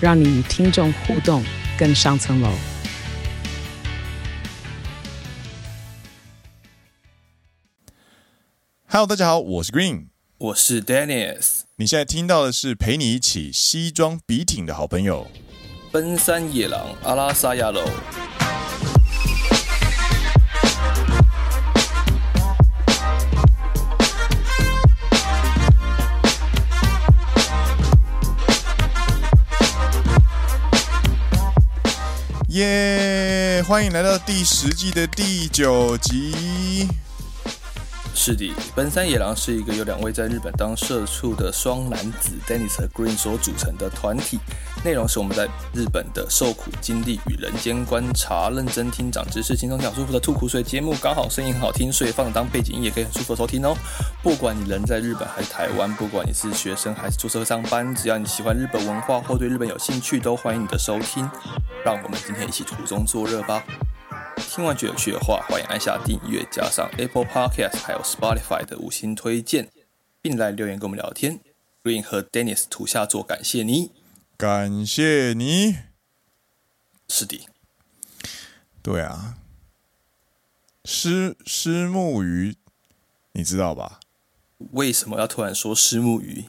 [0.00, 1.42] 让你与听众互动
[1.76, 2.52] 更上层楼。
[8.86, 10.06] Hello，大家好，我是 Green，
[10.38, 11.62] 我是 Dennis。
[11.76, 15.26] 你现在听到的是陪你一起西装笔挺的好朋友——
[15.90, 17.82] 奔山野狼阿拉萨亚罗。
[32.48, 33.62] 耶！
[33.66, 36.88] 欢迎来到第十季的第九集。
[38.20, 44.40] 是的，奔山野郎是一个由两位在日本当社畜的双男子 Dennis 和 Green 所组成的团体。
[44.84, 50.96] 内容是我们在日本的受苦经历与人间观察，认真听长知识，轻松讲舒服的吐苦水节目。
[51.00, 53.72] 刚好声音很好听，所以放当背景音也可以很舒服的收听哦。
[54.20, 61.30] 不管你人在日本还是台湾，不管你是学生还是出社会上班，只要你喜欢日本文化或对日本有兴趣，都欢迎你的收听。
[61.84, 63.62] 让我们今天一起途中作乐吧。
[64.38, 69.68] 听完觉得有趣的话，欢迎按下订阅，加上 Apple Podcast 还有 Spotify 的五星推荐，
[70.20, 71.40] 并来留言跟我们聊天。
[71.82, 73.92] Green 和 Dennis 图下作感谢你，
[74.36, 75.76] 感谢你。
[77.08, 77.48] 是的，
[78.82, 79.36] 对啊，
[80.84, 82.56] 虱虱目鱼，
[83.32, 84.00] 你知道吧？
[84.72, 86.46] 为什么要突然说虱目鱼？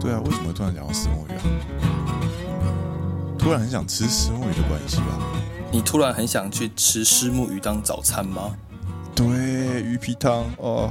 [0.00, 1.42] 对啊，为什么会突然讲到虱目鱼啊？
[3.38, 5.32] 突然很想吃虱目鱼的关系吧？
[5.72, 8.54] 你突然很想去吃虱目鱼当早餐吗？
[9.14, 9.26] 对，
[9.82, 10.90] 鱼皮汤哦。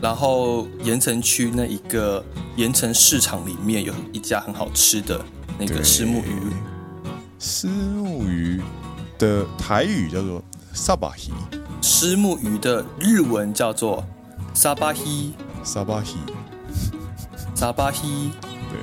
[0.00, 2.22] 然后盐城区那一个
[2.56, 5.24] 盐城市场里面有一家很好吃的
[5.58, 6.52] 那个虱目鱼。
[7.38, 8.62] 虱目鱼
[9.18, 10.42] 的台语叫做
[10.72, 11.32] 萨巴希，
[11.80, 14.04] 虱目鱼的日文叫做
[14.54, 16.16] 沙巴希，沙巴希，
[17.54, 18.30] 沙巴希。
[18.70, 18.78] 对，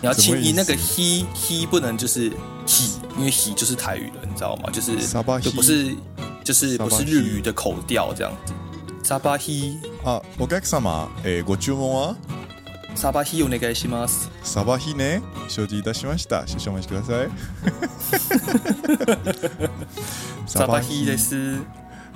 [0.00, 2.32] 你要轻音，那个希希不能就是
[2.69, 2.99] 希。
[3.17, 4.69] 因为喜就是台语了，你知道吗？
[4.71, 4.97] 就是
[5.39, 5.95] 就不是
[6.43, 8.53] 就是不是日语的口调这样子。
[9.03, 12.15] 沙巴希啊，お客様、えー、ご注文は？
[12.93, 14.29] 沙巴希お愿いします。
[14.43, 16.45] 沙巴希ね、承知いたしました。
[16.45, 17.29] 少々お待ちください。
[20.45, 21.59] 沙 巴希です。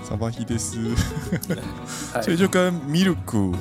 [0.04, 0.78] 沙巴希です。
[2.22, 3.54] 所以就跟ミルク、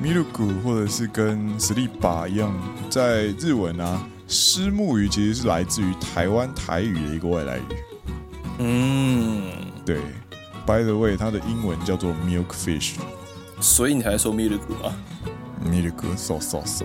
[0.00, 2.50] ミルク或者是跟スリッパ一样，
[2.88, 4.00] 在日文啊。
[4.28, 7.62] 虱目鱼其实是来自于台湾台语的一个外来语。
[8.58, 9.42] 嗯，
[9.84, 9.98] 对。
[10.66, 12.92] By the way，它的英文叫做 milk fish。
[13.60, 14.94] 所以你还说 milk 啊？
[15.64, 16.84] milk，so so so。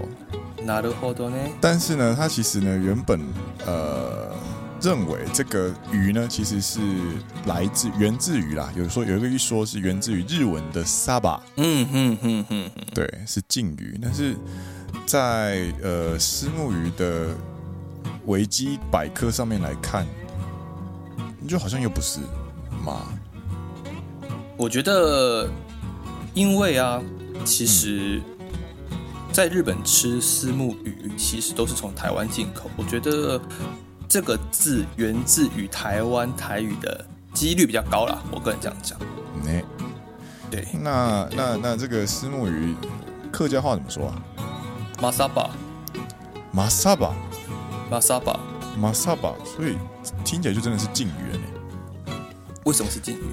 [0.66, 1.52] なるほどね。
[1.62, 3.22] 但是呢，它其实呢，原本
[3.66, 4.34] 呃
[4.82, 6.80] 认为这个鱼呢，其实是
[7.46, 11.40] 来自源自于啦，有说有一个一说是源自于日文的 saba。
[11.58, 14.36] 嗯哼哼哼，对，是禁鱼，但是。
[15.11, 17.35] 在呃，虱目鱼的
[18.27, 20.07] 维基百科上面来看，
[21.49, 22.21] 就好像又不是
[22.85, 23.09] 嘛？
[24.57, 25.51] 我觉得，
[26.33, 27.03] 因为啊，
[27.45, 28.23] 其实
[29.33, 32.71] 在日本吃虱目鱼，其实都是从台湾进口。
[32.77, 33.41] 我觉得
[34.09, 37.05] 这个字源自于台湾台语的
[37.35, 38.97] 几率比较高啦，我个人这样讲。
[39.47, 39.65] 欸、
[40.49, 42.77] 对，那那那这个虱目鱼
[43.33, 44.23] 客家话怎么说啊？
[45.01, 45.51] 马萨巴，
[46.53, 47.15] 马萨巴，
[47.91, 48.39] 马萨巴，
[48.79, 49.79] 马萨巴，所以
[50.23, 51.45] 听起来就真的是禁鱼了呢。
[52.67, 53.25] 为什么是禁鱼？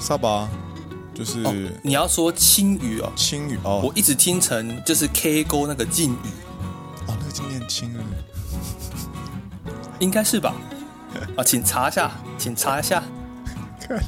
[0.00, 0.48] 萨巴
[1.14, 1.54] 就是、哦、
[1.84, 6.28] 你要说青鱼哦，青鱼哦，我一直听成就是 K 沟那个禁鱼
[7.06, 8.02] 哦，那个就念青了，
[10.00, 10.52] 应该是吧？
[11.38, 13.00] 啊，请查一下，请查一下，
[13.78, 14.02] 看，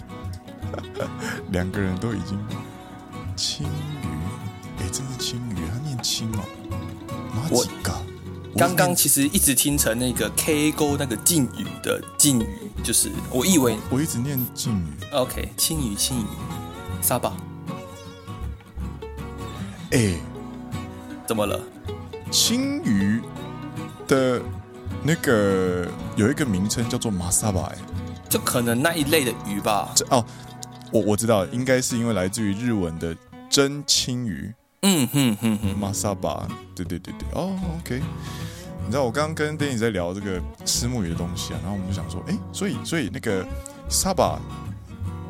[1.52, 2.36] 两个人都已经
[3.36, 4.08] 青鱼，
[4.80, 6.40] 哎，真是青鱼，他念青哦。
[7.50, 7.64] 我
[8.56, 14.86] 刚刚其实一直听成那个 K 勾那个禁语的禁语，就是我以为我一直念禁语。
[15.12, 16.26] OK，青鱼青鱼，
[17.02, 17.36] 沙巴。
[19.90, 20.20] 哎、欸，
[21.26, 21.60] 怎么了？
[22.30, 23.20] 青鱼
[24.08, 24.40] 的
[25.02, 27.78] 那个有一个名称叫做马萨巴，哎，
[28.28, 29.92] 就可能那一类的鱼吧。
[29.94, 30.24] 这哦，
[30.90, 33.14] 我我知道，应该是因为来自于日文的
[33.50, 34.54] 真青鱼。
[34.88, 38.00] 嗯哼哼哼，马萨巴，对对对对，哦，OK，
[38.84, 43.44] 你知道我刚刚跟 Danny 在聊这个虱目鱼的东西啊，然后我们就想说，哎，所以所以那个
[43.88, 44.38] 萨巴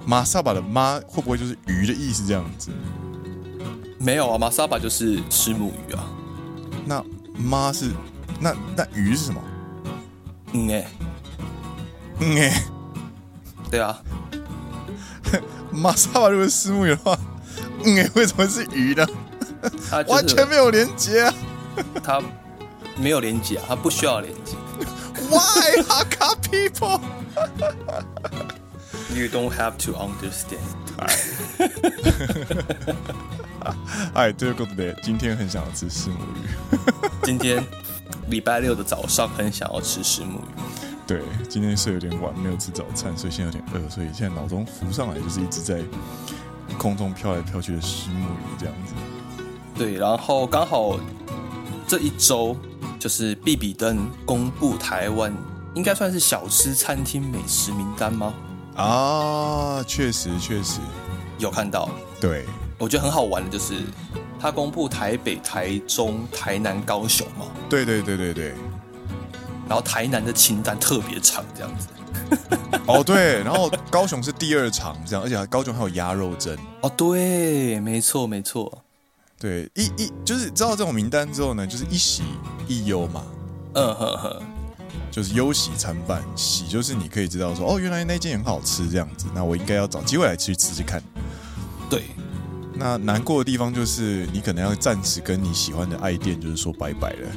[0.04, 2.70] 马萨巴的妈会不会就是鱼的意思这样子？
[3.98, 6.04] 没有啊，马萨巴就是吃木鱼啊。
[6.84, 7.02] 那
[7.34, 7.92] 妈是
[8.38, 9.40] 那那鱼是什么？
[10.52, 10.86] 嗯哎，
[12.20, 12.62] 嗯哎，
[13.70, 13.98] 对啊。
[15.72, 17.18] 马萨巴如果是虱目鱼的话，
[17.84, 19.06] 嗯哎，为什么是鱼呢？
[19.70, 21.34] 就是、完全没有连接啊！
[22.02, 22.22] 它
[22.96, 24.56] 没有连接啊，它不需要连接。
[25.30, 27.00] Why Hakka people?
[29.14, 30.58] You don't have to understand.
[34.14, 36.78] 哎，对对对，今天很想要吃石目鱼。
[37.24, 37.64] 今天
[38.28, 40.60] 礼拜六的早上很想要吃石目鱼。
[41.06, 45.80] 对，今天睡有点晚，没有吃早餐，所以现在有点饿，所以现在脑中浮上来就是一直在
[46.78, 48.94] 空中飘来飘去的石目鱼这样子。
[49.76, 50.98] 对，然后刚好
[51.86, 52.56] 这一周
[52.98, 55.32] 就是必比登公布台湾
[55.74, 58.34] 应该算是小吃餐厅美食名单吗？
[58.74, 60.80] 啊，确实确实
[61.38, 61.88] 有看到。
[62.20, 62.44] 对，
[62.78, 63.74] 我觉得很好玩的就是
[64.40, 67.46] 他公布台北、台中、台南、高雄嘛。
[67.68, 68.54] 对对对对对。
[69.68, 71.88] 然后台南的清单特别长，这样子。
[72.86, 76.56] 哦，对，然后高雄是第二场，这样，而且高雄还有鸭肉蒸。
[76.82, 78.82] 哦，对，没错没错。
[79.38, 82.22] 对，一一就是知道这种名单之后呢，就是一喜
[82.66, 83.22] 一忧嘛。
[83.74, 84.42] 嗯呵呵，
[85.10, 91.02] 就是忧喜参半，喜就是你可以知道说，哦，原来那间很好吃这样子，那我应该要找机会来去吃吃看。
[91.90, 92.04] 对，
[92.72, 97.28] 那难过的地方就是你可能要暂时跟你喜欢的爱店就是说拜拜了，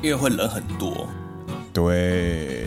[0.00, 1.08] 因为会人很多。
[1.72, 2.66] 对，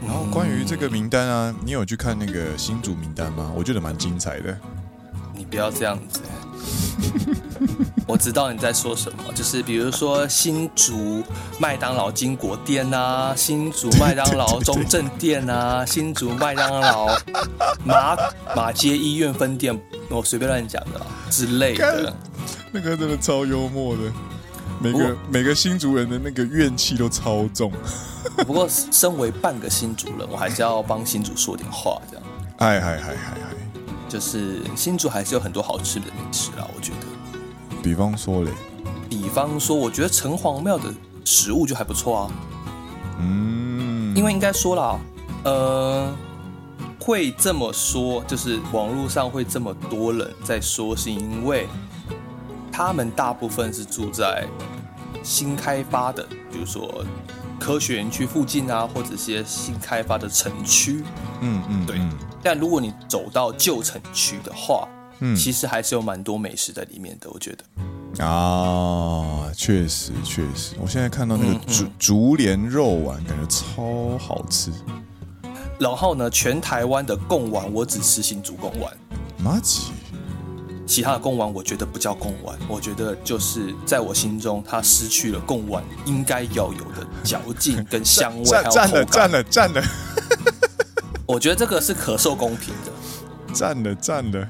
[0.00, 3.52] 然后关于这个名单啊，你有去看那个新竹名单吗？
[3.56, 4.56] 我觉得蛮精彩的。
[5.34, 6.20] 你不要这样子，
[8.06, 11.22] 我知道你在说什么，就是比如说新竹
[11.58, 17.08] 麦当劳金国店啊，新竹麦当劳中正店啊， 新竹麦当劳
[17.84, 18.16] 马
[18.54, 19.78] 马街医院分店，
[20.08, 21.00] 我随便乱讲的
[21.30, 22.14] 之类的。
[22.72, 24.02] 那个真的超幽默的。
[24.80, 27.70] 每个每个新竹人的那个怨气都超重。
[28.38, 32.26] 不过，身为半个新竹人，我还是要帮新竹说点话，这样。
[32.58, 33.51] 嗨嗨嗨嗨嗨！
[34.12, 37.80] 就是新竹还是有很多好吃的美食啦，我觉得。
[37.82, 38.50] 比方说嘞？
[39.08, 40.92] 比方说，我觉得城隍庙的
[41.24, 42.30] 食物就还不错啊。
[43.18, 44.14] 嗯。
[44.14, 44.98] 因为应该说啦，
[45.44, 46.12] 呃，
[47.00, 51.66] 会这么说，就是网络上会这么多人在说，是因为
[52.70, 54.46] 他们大部分是住在。
[55.24, 57.04] 新开发的，比如说
[57.62, 61.04] 科学园区附近啊，或者一些新开发的城区，
[61.40, 61.96] 嗯嗯，对。
[62.42, 64.88] 但如果你走到旧城区的话，
[65.20, 68.24] 嗯，其实还是有蛮多美食在里面的，我觉得。
[68.24, 74.72] 啊，确实确实，我现在看到那个竹竹莲肉丸，感觉超好吃。
[75.78, 78.92] 然后呢，全台湾的贡丸，我只吃新竹贡丸。
[79.38, 79.92] 麻吉。
[80.92, 88.74] 其他的贡丸我觉得不叫贡丸，我觉得就是在我心中，它失去了贡丸应该要有的嚼劲跟香味， 还有口感。
[88.74, 89.82] 占了占了占了！
[91.24, 92.92] 我觉得这个是可受公平的。
[93.54, 94.46] 占了占了！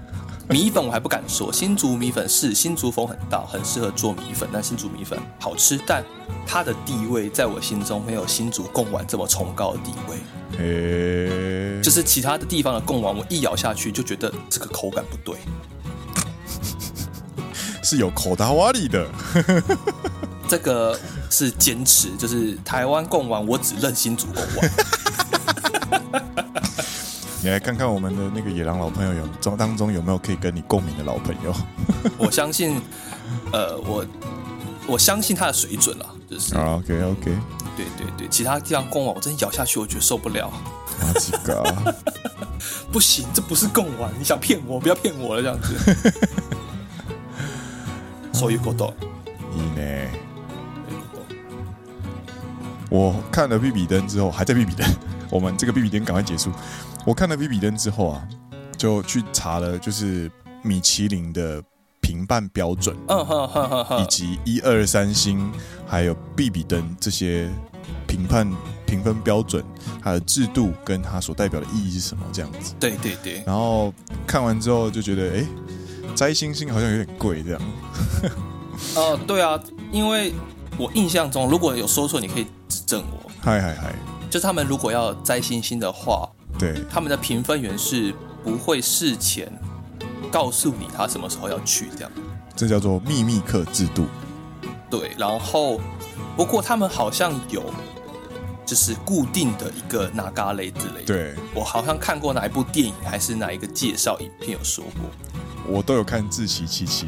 [0.48, 6.02] 米粉我还不敢说，新竹米粉是新竹风很大，很适合做米粉，但新竹米粉好吃，但
[6.44, 10.16] 它的地位在我心中没有新竹贡丸这么崇高的地位。
[10.58, 15.36] 嘿，就是其他的地方的贡丸，我一咬下去就觉得这个口感不对。
[17.92, 19.06] 是有口大瓦里的，
[20.48, 24.70] 这个是坚持，就是台湾贡丸，我只认新竹贡丸。
[27.44, 31.54] 你来看看我们的那个野狼老朋友有中当中有没有可以跟你共鸣的老朋友？
[32.16, 32.80] 我相信，
[33.52, 34.06] 呃，我
[34.86, 36.54] 我相信他的水准了，就是。
[36.56, 37.36] OK OK。
[37.76, 40.46] 对对对，其他地方贡丸我真咬下去，我觉得受不了。
[40.46, 41.62] 啊几个？
[42.90, 44.80] 不行，这不是贡丸，你想骗我？
[44.80, 45.74] 不要骗我了，这样子。
[48.32, 48.92] 所以过多，
[49.54, 50.08] 你呢？
[52.90, 54.86] 我看了比比登之后，还在比比登。
[55.30, 56.50] 我们这个比比登赶快结束。
[57.06, 58.28] 我看了比比登之后啊，
[58.76, 60.30] 就去查了，就是
[60.62, 61.62] 米其林的
[62.00, 62.94] 评判标准，
[63.98, 65.50] 以及一二三星，
[65.86, 67.48] 还有比比登这些
[68.06, 68.46] 评判
[68.84, 69.64] 评分标准，
[70.02, 72.22] 它的制度跟它所代表的意义是什么？
[72.30, 72.74] 这样子。
[72.78, 73.42] 对对对。
[73.46, 73.92] 然后
[74.26, 75.46] 看完之后就觉得，哎、欸。
[76.14, 77.60] 摘星星好像有点贵，这样。
[78.94, 79.58] 呃， 对啊，
[79.90, 80.32] 因为
[80.78, 83.30] 我印象中，如果有说错，你可以指正我。
[83.40, 83.94] 嗨嗨嗨！
[84.30, 86.28] 就他们如果要摘星星的话，
[86.58, 88.14] 对，他们的评分员是
[88.44, 89.52] 不会事前
[90.30, 92.10] 告诉你他什么时候要去，这样。
[92.54, 94.06] 这叫做秘密课制度。
[94.88, 95.80] 对，然后
[96.36, 97.64] 不过他们好像有
[98.72, 101.04] 就是固定的一个哪嘎雷之类的。
[101.04, 105.10] 对，我好像看过哪一部电影还是哪一个介绍影片有说过。
[105.68, 107.06] 我都有看志祺七七，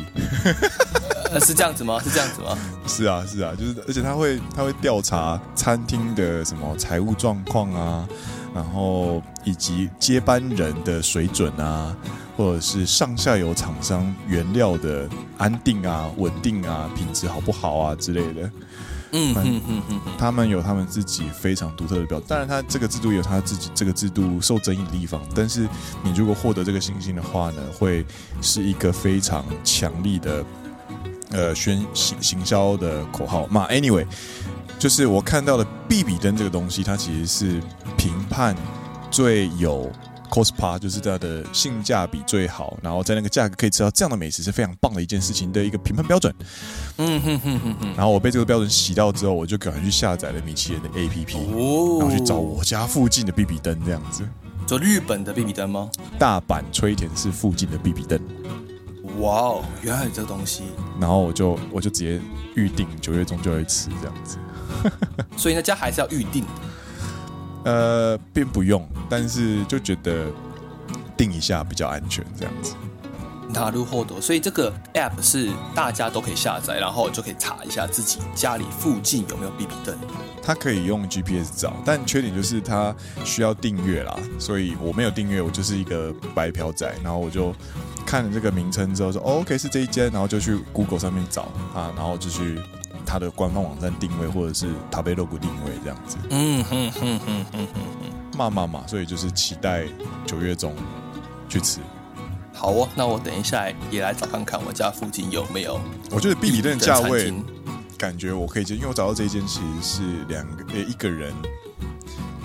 [1.33, 1.99] 呃，是这样子吗？
[2.05, 2.59] 是这样子吗？
[2.87, 8.07] 是啊，是啊，就是，而且他会他会调查餐厅的什么财务状况啊，
[8.55, 11.97] 然后以及接班人的水准啊，
[12.37, 18.51] 或者是上下游厂商原料的安定啊、稳定啊、品质好不好啊之类的。
[19.15, 25.69] 嗯嗯嗯嗯，他们有他们自己非常独特的标准，当然他这个制度有他自己这个制度受争议的地方，但是
[26.03, 28.05] 你如果获得这个星星的话呢，会
[28.43, 30.45] 是一个非常强力的
[31.31, 33.69] 呃宣行行销的口号嘛。
[33.69, 34.07] Anyway，
[34.79, 37.63] 就是我看到的必比登这个东西，它其实是
[37.97, 38.57] 评判
[39.11, 39.91] 最有。
[40.31, 46.35] cospa 就是它的性价比最好，然后在那个价格可以吃到这样的美食是非常棒的一件事情的一个评判标准。
[46.97, 47.95] 嗯哼哼哼哼。
[47.97, 54.23] 然后我被这个标准洗掉之后，我就赶快去下载了米其林的 APP，哦，然后去找我家附近的 B B 灯这样子。
[54.67, 55.91] 就日本的 B B 灯吗？
[56.19, 58.21] 大阪吹田市附近的 B B 灯。
[59.21, 60.65] 哇哦，原来有这个东西。
[61.01, 62.21] 然后我就我就直接
[62.55, 64.39] 预定九月中就会吃这样子。
[65.37, 66.45] 所以那家还是要预定。
[67.65, 70.27] 呃，并不用，但是就觉得
[71.17, 72.75] 定一下比较安全，这样子。
[73.54, 79.98] なるほど，所以这个 app 是大家都可以下载，然后就可以查一下自己家里附近有没有必比登。
[80.44, 82.96] 它可以用 GPS 找，但缺点就是它
[83.26, 86.94] 需要订阅啦，所以我没有订阅，我就是一个白嫖仔。
[87.04, 87.54] 然后我就
[88.06, 91.44] 看了这个名称之后说，哦，OK 是这一间，然后就去 Google 上面找
[91.74, 92.60] 啊，然后就去。
[93.12, 96.16] 它的官方网站定位，或者是塔贝洛谷定位这样子。
[96.30, 99.86] 嗯哼哼哼哼哼，嘛嘛嘛，所以就是期待
[100.28, 100.76] 九月中
[101.48, 101.80] 去吃。
[102.55, 105.79] 好哦，那我等一下也来找看看我家附近有没有。
[106.11, 107.35] 我觉得必比登的价位，
[107.99, 111.35] 感觉我可以接，因为我找到这一间其实是两个呃一个人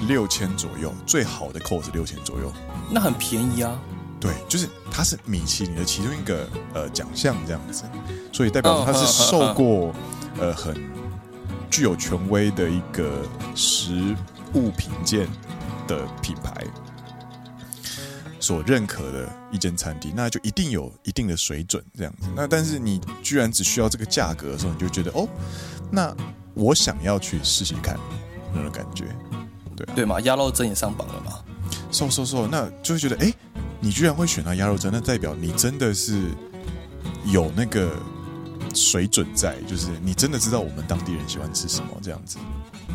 [0.08, 2.52] 六千左右，最好的 course 六千左右，
[2.90, 3.80] 那很便宜啊。
[4.20, 7.86] 对，就是它是米其林的其中一个呃奖项这样子，
[8.34, 9.94] 所以代表它是受过。
[10.40, 10.74] 呃，很
[11.70, 13.24] 具有权威的一个
[13.56, 14.16] 食
[14.54, 15.28] 物评鉴
[15.86, 16.64] 的品牌
[18.50, 22.28] 所认可的一间餐厅，那就一定有一定的水准这样子。
[22.36, 25.30] 那但是你居然只需要这个价格的时候，你就觉得哦，
[25.92, 26.12] 那
[26.56, 27.96] 我想要去试试看
[28.52, 29.06] 那种感觉，
[29.76, 30.20] 对对嘛？
[30.22, 31.34] 鸭肉蒸也上榜了嘛？
[31.92, 33.32] 瘦瘦瘦，那就会觉得哎，
[33.80, 36.32] 你居然会选到鸭肉蒸，那代表你真的是
[37.26, 37.96] 有那个。
[38.76, 42.38] 水准在，就是你真的知道我们当地人喜欢吃什么这样子，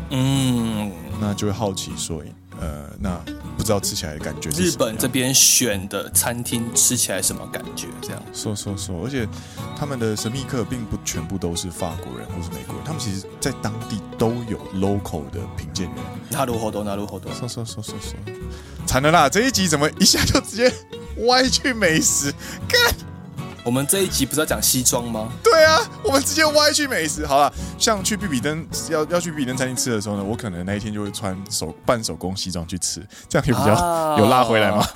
[0.09, 2.23] 嗯，那就会好奇说，
[2.59, 3.17] 呃，那
[3.57, 4.63] 不知道吃起来的感觉是。
[4.63, 7.87] 日本这边选的餐厅吃起来什么感觉？
[8.01, 9.27] 这样说说说，而且
[9.77, 15.95] 他们的神秘客并不全部都是法国人或是美国人，他们其实在当地都有 local 的评鉴员。
[16.29, 16.83] 那如何多？
[16.83, 17.33] 那如何多？
[17.33, 18.17] 说说说说说，
[18.85, 19.29] 惨了啦！
[19.29, 20.71] 这一集怎么一下就直接
[21.27, 22.33] 歪去美食？
[22.67, 23.14] 干！
[23.65, 25.27] 我们这一集不是要讲西装吗？
[25.43, 27.25] 对啊，我们直接歪去美食。
[27.25, 34.87] 好了，像去比比登要要去比比登餐厅吃的时候呢，我可能那一天就会穿手半手工西装去吃，这样可以比较、啊、有拉回来吗？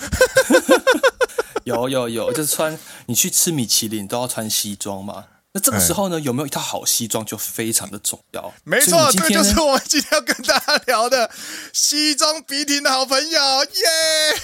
[1.63, 5.25] 有有有，就是穿你去吃米其林都要穿西装嘛。
[5.51, 8.53] 那这个时候呢，有没有一套好西装就非常的重要。
[8.63, 11.31] 没错，这就是我们今天要跟大家聊的
[11.73, 13.81] 西装笔挺的好朋友，耶、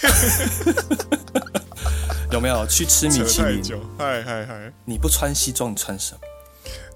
[0.02, 1.62] yeah!
[2.32, 3.64] 有没有去吃米其林？
[3.98, 4.74] 嗨嗨嗨！
[4.84, 6.20] 你不穿西装，你穿什么？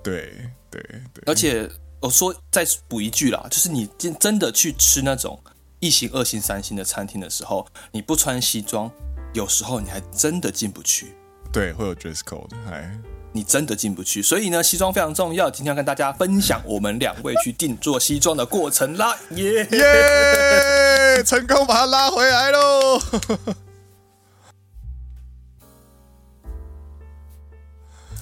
[0.04, 0.34] 对
[0.70, 0.82] 对
[1.14, 1.24] 对。
[1.26, 1.70] 而且
[2.00, 5.42] 我说再补一句啦，就是你真真的去吃那种
[5.80, 8.92] 一星、二星、三星的餐厅的时候，你不穿西装，
[9.34, 11.16] 有时候你还真的进不去。
[11.52, 12.92] 对，会有 dress code，嗨，
[13.32, 14.22] 你真的进不去。
[14.22, 15.50] 所以呢，西装非常重要。
[15.50, 21.24] 今天要跟大家分享我们两位去定做西装的过程啦，耶耶！
[21.24, 23.00] 成功把它拉回来喽。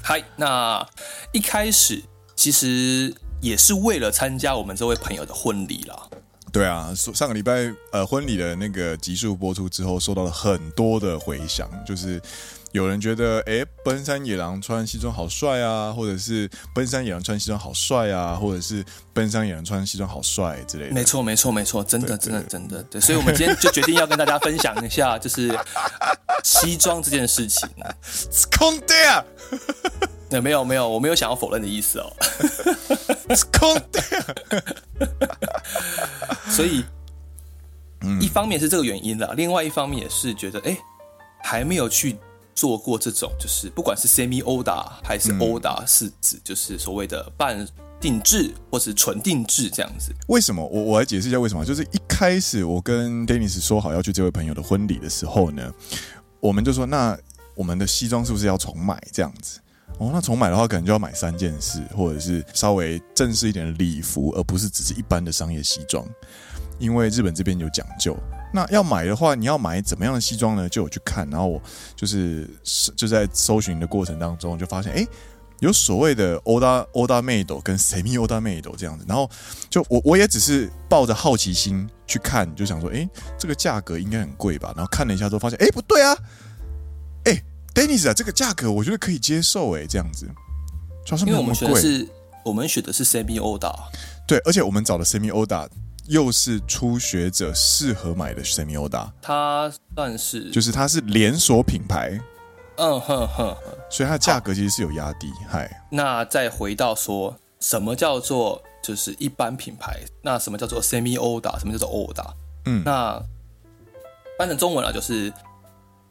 [0.09, 0.87] 嗨，那
[1.33, 2.01] 一开始
[2.33, 6.07] 其实也是为了参加我们这位朋友的婚礼啦。
[6.49, 12.21] 对啊，上个礼拜呃婚礼的那个集数播出之后，收到了很多的回响，就是
[12.73, 18.83] 有人觉得哎，奔山野狼穿西装好帅啊，或者是奔山野狼穿西装好帅啊，或者是
[19.13, 20.93] 奔山野狼穿西装好帅之类的。
[20.93, 22.99] 没错，没错，没错，真的，真的，真的，对。
[22.99, 25.57] 所以，我们今天就决定要跟大家分享一下，就是
[26.43, 27.67] 西装这件事情。
[28.57, 29.25] 空掉。
[30.29, 32.13] 那没有没有，我没有想要否认的意思哦。
[36.49, 36.83] 所以，
[38.19, 40.77] 一方面是这个原因啦，另外一方面也是觉得，哎，
[41.43, 42.17] 还没有去
[42.57, 47.63] 做过这种，就是不管是 semi order 还是 order，是指就是所谓的半
[48.01, 50.11] 定制或是纯定制这样子。
[50.27, 50.65] 为什么？
[50.65, 51.63] 我我来解释一下为什么。
[51.63, 55.71] 就是一开始我跟 Dennis 说好要去这位朋友的婚礼的时候呢，
[56.39, 57.15] 我们就说那
[57.53, 59.59] 我们的西装是不是要重买这样子？
[59.99, 66.03] 哦，那重买的话可能就要买三件事，或者是稍微正式一点的礼服，而不是只是一般的商业西装，
[66.79, 68.17] 因为日本这边有讲究。
[68.57, 70.67] 那要买的话，你要买怎么样的西装呢？
[70.67, 71.61] 就有去看，然后我
[71.95, 72.49] 就是
[72.95, 75.07] 就在搜寻的过程当中，就发现哎、欸，
[75.59, 79.29] 有所谓的 order order made 跟 semi order made 这样子，然后
[79.69, 84.73] 就我我也只是抱着好奇心去看，就想说，哎、欸，这个价格应该很贵吧？
[84.75, 86.17] 然后看了一下之后，发现，哎、欸，不对啊，
[87.25, 87.43] 哎、欸
[87.75, 90.27] ，Dennis 啊，这个价格我觉得可以接受，哎，这样子，
[91.27, 92.09] 因为我们选的是
[92.43, 93.75] 我们选的是 semi order，
[94.27, 95.69] 对，而且我们找的 semi order。
[96.07, 102.17] 又是初学者适合买的 semi order，它算是就是它是连锁品牌，
[102.77, 103.57] 嗯哼哼哼，
[103.89, 105.31] 所以它价格其实是有压低。
[105.49, 112.33] 嗨，那再回到说什么叫做就是一般品牌，那什么叫做 semi order，什么叫做 order？
[112.65, 113.21] 嗯，那
[114.37, 115.33] 翻成中文啊，就是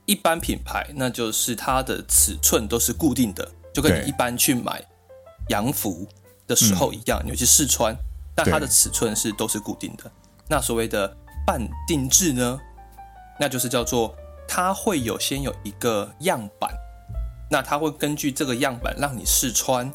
[0.05, 4.85] 一般品牌，那就是它的尺寸都是固定的，就跟你一般去买
[5.49, 6.07] 洋服
[6.47, 7.97] 的时候一样，你去试穿。
[8.37, 10.09] 但它的尺寸是都是固定的。
[10.47, 11.17] 那所谓的
[11.47, 12.61] 半定制呢，
[13.41, 14.15] 那就是叫做
[14.47, 16.71] 它会有先有一个样板，
[17.51, 19.91] 那它会根据这个样板让你试穿，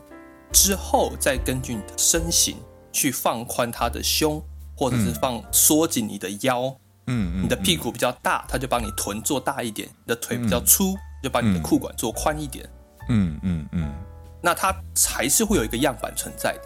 [0.52, 2.58] 之后再根据你的身形
[2.92, 4.44] 去放宽它的胸，
[4.76, 6.76] 或者是放缩紧你的腰。
[7.08, 12.68] 嗯嗯，你的屁股比较大，它就帮你臀做大一点；你的腿比较粗，就把你的裤管做宽一点。
[13.10, 13.94] 嗯嗯嗯，
[14.42, 14.76] 那它
[15.08, 16.62] 还是会有一个样板存在的。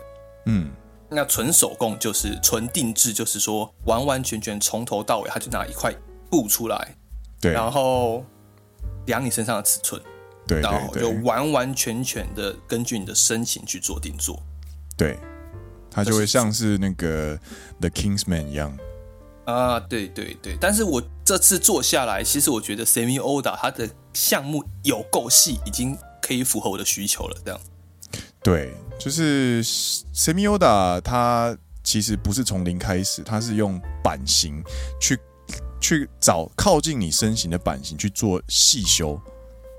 [0.48, 0.72] 嗯。
[1.16, 5.92] 那纯手工就是纯定制，就是说完完全全从头到尾，他就拿一块
[6.30, 6.96] 布出来，
[7.40, 8.24] 对，然后
[9.06, 10.02] 量你身上的尺寸，
[10.46, 14.40] 对，然后就完完全全的根据你的身形去做定做，
[14.98, 15.18] 对，
[15.90, 17.40] 它就会像是那个
[17.80, 18.78] The Kingsman 一样
[19.46, 20.58] 啊，对对对。
[20.60, 27.60] 但是我这次做下来，其实我觉得 Semi Oda 它的项目有够细，已经可以符合我的需求了，这样。
[28.42, 34.64] 对，就是 Semi Oda，它其实不是从零开始，它是用版型
[35.00, 35.20] 去
[35.80, 39.20] 去找靠近你身形的版型去做细修，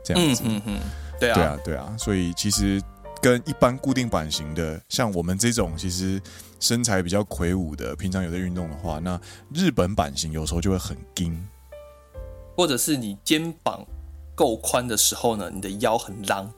[0.05, 0.43] 这样子。
[0.45, 0.81] 嗯嗯，
[1.19, 1.97] 对啊，对啊，对啊。
[1.99, 2.81] 所以其实
[3.21, 6.21] 跟一般固定版型的，像我们这种其实
[6.61, 9.21] 身材比较魁梧的，平常有在运动的话，那
[9.53, 11.37] 日本版型有时候就会很紧，
[12.57, 13.85] 或者是你肩膀
[14.35, 16.53] 够宽的时候呢，你的腰很浪。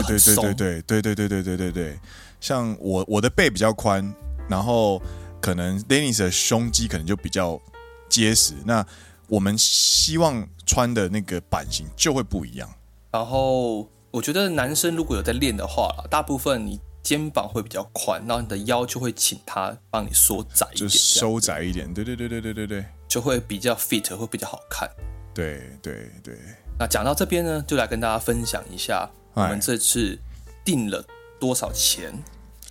[0.00, 1.98] 对对对对对对对对对对对对，
[2.40, 4.14] 像我我的背比较宽，
[4.48, 5.02] 然后
[5.40, 7.60] 可能 Dennis 的胸肌可能就比较
[8.08, 8.84] 结实，那
[9.28, 12.68] 我们希望穿的那个版型就会不一样。
[13.10, 21.92] 然后我觉得男生如果有在练的话，大部分你肩膀会比较宽，然后你的腰就会请他帮你缩窄一点，就收窄一点。
[21.92, 24.88] 对对对对对对对，就会比较 fit，会比较好看。
[25.34, 26.38] 对对对。
[26.78, 29.08] 那讲到这边呢，就来跟大家分享一下。
[29.34, 30.18] 我们这次
[30.64, 31.04] 定了
[31.40, 32.12] 多少钱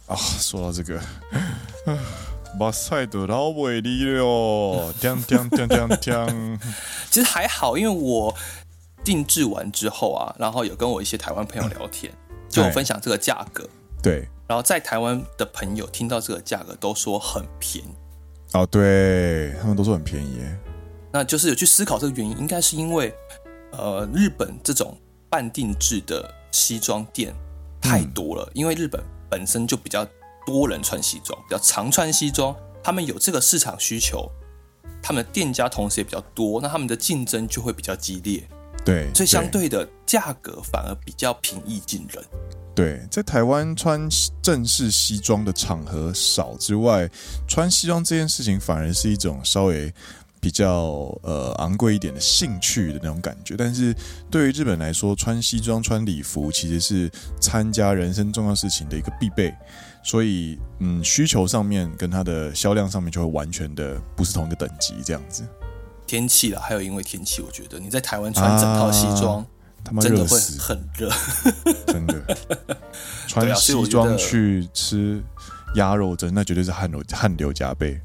[0.05, 0.15] 啊？
[0.15, 1.01] 说到这个，
[2.59, 6.59] 马赛德老伟力了，锵锵锵锵锵！
[7.09, 8.35] 其实还好，因为我
[9.03, 12.13] 定制完之后啊，然后有跟我一些台湾朋友聊天，
[12.49, 13.67] 就分享这个价格。
[14.03, 17.89] 对，然后在台湾的朋友听到这个价格都说很便宜。
[18.53, 20.41] 哦，对，他们都说很便宜。
[21.11, 23.13] 那就是有去思考这个原因，应该是因为
[23.71, 24.97] 呃，日本这种
[25.29, 26.33] 半定制的。
[26.51, 27.33] 西装店
[27.81, 30.05] 太多了，因为日本本身就比较
[30.45, 34.29] 多人穿西装，比较常穿西装，他们有这个市场需求，
[35.01, 38.47] 他们的店家同时也比较多，那他们的竞争就会比较激烈。
[38.83, 42.23] 对，所以相对的价格反而比较平易近人。
[42.73, 44.07] 对，在台湾穿
[44.41, 47.09] 正式西装的场合少之外，
[47.47, 49.93] 穿西装这件事情反而是一种稍微。
[50.41, 53.95] 比较呃昂贵一点的兴趣的那种感觉，但是
[54.29, 59.53] 对于日本来说，穿西装穿礼服其实是参加人生重要事情的一个必备，
[60.03, 65.43] 所以嗯需求上面跟它的销量上面就会完全的不是同一个等级这样子。
[66.07, 69.45] 天气了，还有因为天气，我觉得你在台湾穿整套西装，
[70.01, 71.09] 真的会很热，
[71.85, 72.19] 真的
[73.27, 75.21] 穿西装去吃
[75.75, 78.01] 鸭肉蒸，那绝对是汗流汗流浃背。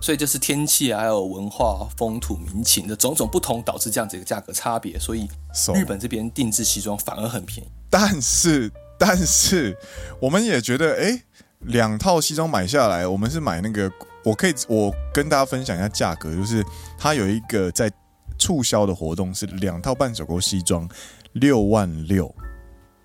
[0.00, 4.98] 所以就是天气还有文化、风土民情的种种不同，导致这样子一个价格差别。
[4.98, 5.28] 所以
[5.74, 7.68] 日本这边定制西装反而很便宜。
[7.90, 9.76] 但是，但是
[10.20, 11.22] 我们也觉得，哎、欸，
[11.60, 13.90] 两套西装买下来，我们是买那个，
[14.24, 16.64] 我可以我跟大家分享一下价格，就是
[16.96, 17.92] 它有一个在
[18.38, 20.88] 促销的活动是两套半手工西装，
[21.32, 22.34] 六万六。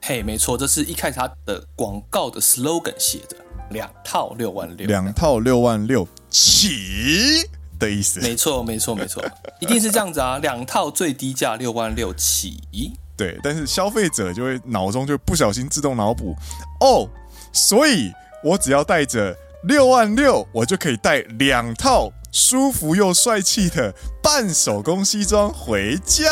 [0.02, 3.36] 嘿，没错，这是一开始它的广告的 slogan 写的，
[3.70, 7.48] 两套六万六，两套六万六起
[7.80, 8.20] 的意思。
[8.22, 9.24] 没错，没错，没错，
[9.60, 12.58] 一定是这样子啊，两套最低价六万六起。
[13.18, 16.36] 对，但是消费者就会脑中就不小心自动脑补，
[16.82, 17.08] 哦，
[17.54, 18.12] 所以
[18.44, 26.26] 我只要带着六万六，我就可以带两套舒服又帅气的半手工西装回家。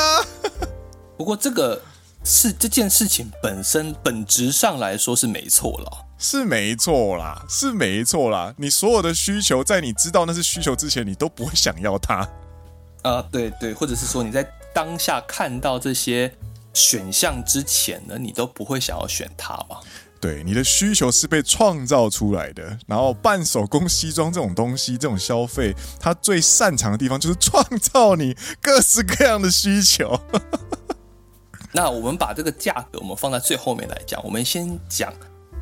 [1.16, 1.82] 不过这个
[2.26, 8.52] 是这件事情本身本质上来说是没错了，是没错啦，是没错啦。
[8.58, 12.28] 你所有的需求，在你知道那是需求之前，你都不会想要它。
[13.04, 16.34] 啊，对对，或者是说你在当下看到这些。
[16.76, 19.80] 选项之前呢，你都不会想要选它吧？
[20.20, 22.76] 对，你的需求是被创造出来的。
[22.88, 30.20] 然后，半手工西装这种东西，这种消费，它最擅长的地方就是创造你各式各样的需求。
[31.74, 34.20] 那我们把这个价格，我们放在最后面来讲。
[34.24, 35.14] 我们先讲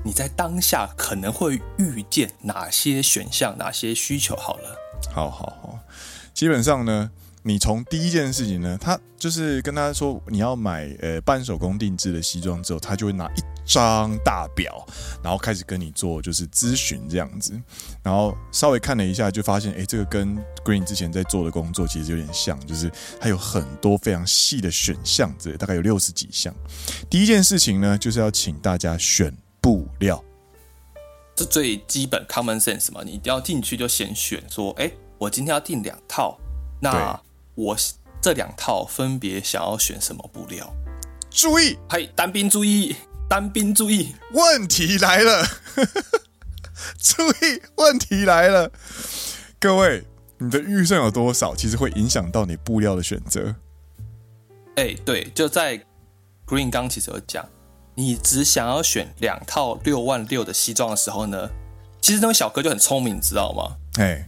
[0.04, 4.36] 你在当下可能会遇见哪些选项、哪些需求。
[4.36, 4.76] 好了，
[5.14, 5.80] 好好好，
[6.34, 7.12] 基本上呢。
[7.44, 14.86] 你从第一件事情呢，他就是跟他说你要买呃半手工定制的西装之后，他就会拿一张大表，
[15.24, 17.60] 然后开始跟你做就是咨询这样子，
[18.04, 26.54] 然后稍微看了一下，就发现哎，这个跟 Green 之前在做的工作其实有点像，就是它有很多非常细的选项，这大概有六十几项。
[27.10, 30.22] 第一件事情呢，就是要请大家选布料，
[31.36, 36.38] 这最基本 common sense 嘛，你一定要进去就先选说，哎，我今天要订两套，
[36.80, 37.22] 那。
[37.54, 37.76] 我
[38.22, 40.74] 这两套分别想要选什么布料？
[41.30, 42.96] 注意，嘿，单兵注意，
[43.30, 45.46] 单兵注意，问题来了！
[46.98, 48.72] 注意，问题来了！
[49.60, 50.06] 各位，
[50.38, 51.54] 你的预算有多少？
[51.54, 53.54] 其实会影响到你布料的选择。
[54.76, 55.78] 哎，对，就在
[56.48, 57.48] Green 刚其实有讲，
[58.02, 61.48] 你只想要选两套六万六的西装的时候呢，
[62.02, 63.78] 其实那位小哥就很聪明，你知道吗？
[64.00, 64.28] 哎，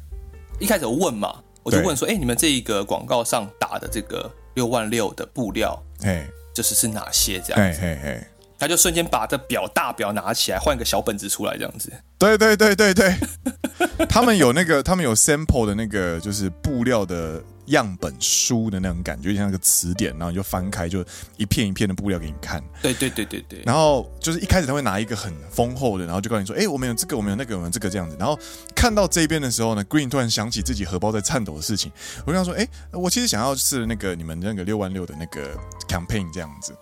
[0.59, 1.39] 一开始问嘛。
[1.63, 8.27] 我就问说：“哎、欸，你们这一个广告上打的这个六万六的布料，哎，就是是哪些这样子？”嘿嘿嘿，
[8.59, 11.89] 他就瞬间把这表大表拿起来，换个小本子出来这样子。
[12.19, 13.15] 对对对对对，
[14.09, 17.41] 他们有那个，他们有 sample 的那个，就是布料的。
[17.65, 21.03] 样本书的那种感觉，就像那个词典，然后你就翻开，就
[21.37, 22.63] 一片一片的布料给你看。
[22.81, 23.61] 对对对对对。
[23.65, 28.37] 然后就是一开始他会拿一个很丰厚的，然后就告诉你说：“哎，我们有这个，我们有那个，我们有这个这样子。”然后
[28.75, 31.91] 看到这边的时候呢，Green 突然想起自己荷包在颤抖的事情。
[32.25, 36.75] 我跟他说：“哎，我其实想要是那个你们那个六万六的那个 campaign 这样子。”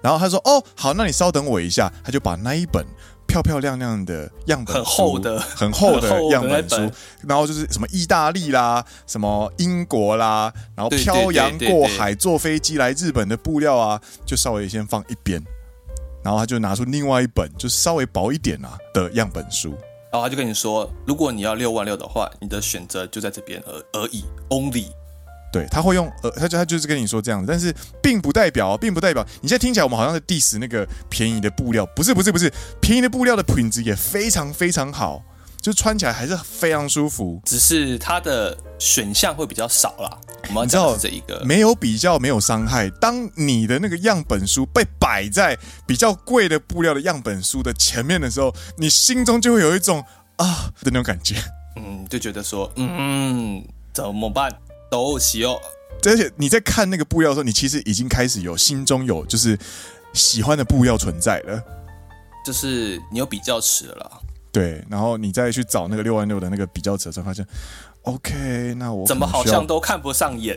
[0.00, 2.86] 然后他说：“哦，好，那你稍等我一下。”他就把那一本。
[3.36, 6.90] 漂漂亮亮的样本，很厚的，很厚的样本书，
[7.26, 15.42] 然后就是什么意大利啦，什么英国啦，然后漂洋过海坐飞机来日本的布料啊，就稍微先放一边，
[16.24, 19.70] 然后他就拿出另外一本，就是稍微薄一点啊的样本书，
[20.10, 24.86] 然后他就跟你说，如果你要六万六的话，你的选择就在这边而而已，only。
[25.52, 35.22] 对，他会用呃，他就他就是跟你说这样子，但是并不代表，并不代表你现在听起来我们好像是 diss 那个便宜的布料，不是不是不是，便宜的布料的品质也非常非常好，
[35.62, 40.18] 就穿起来还是非常舒服，只是它的选项会比较少啦。
[40.48, 50.04] 我们知道这一个没有比较没有伤害，当你的那个样本书被摆在比较贵的布料的样本书的前面的时候，你心中就会有一种
[50.36, 51.34] 啊的那种感觉，
[51.76, 54.52] 嗯，就觉得说嗯怎么办？
[55.04, 55.60] 都喜哦，
[56.04, 59.58] 而且你在看那个布料的时候，你其实已经开始有心中有就是
[60.12, 61.62] 喜欢的布料存在了，
[62.44, 64.10] 就是你有比较尺了啦。
[64.52, 67.46] 对，然后你再去找那个六万六的那个比较尺的时候，发现
[68.02, 70.56] OK，那我怎么好像都看不上眼？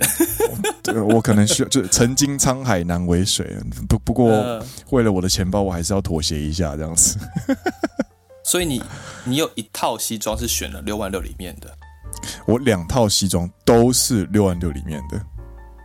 [0.82, 3.58] 对，我可能需要就曾经沧海难为水，
[3.90, 7.18] 不不过为了我的钱包，我还是要妥协一下这样子。
[8.46, 8.82] 所以你
[9.26, 11.76] 你有一套西装是选了六万六里面的。
[12.46, 15.22] 我两套西装都是六万六里面的。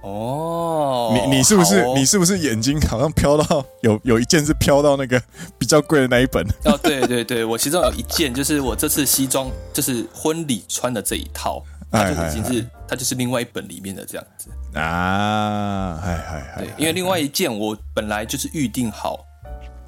[0.03, 5.19] 哦，你你是不是、哦、你是不是眼睛好像飘到有 有一件是飘到那个
[5.57, 6.47] 比较贵的那一本？
[6.67, 6.79] 哦？
[6.83, 14.51] 对对对，我其中有一件就是我这次西装就是婚礼穿的这一套，它就已经是它就是另外一本里面的这样子。
[14.79, 19.25] 啊，嗨嗨嗨，对，因为另外一件我本来就是预定好，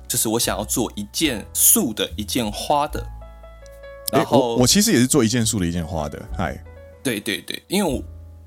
[0.09, 3.05] 就是我想要做一件素的，一件花的。
[4.13, 6.63] 然后、欸、我我其实也是做一件素的，一件花的，嗨，
[7.03, 8.03] 对对对，因为我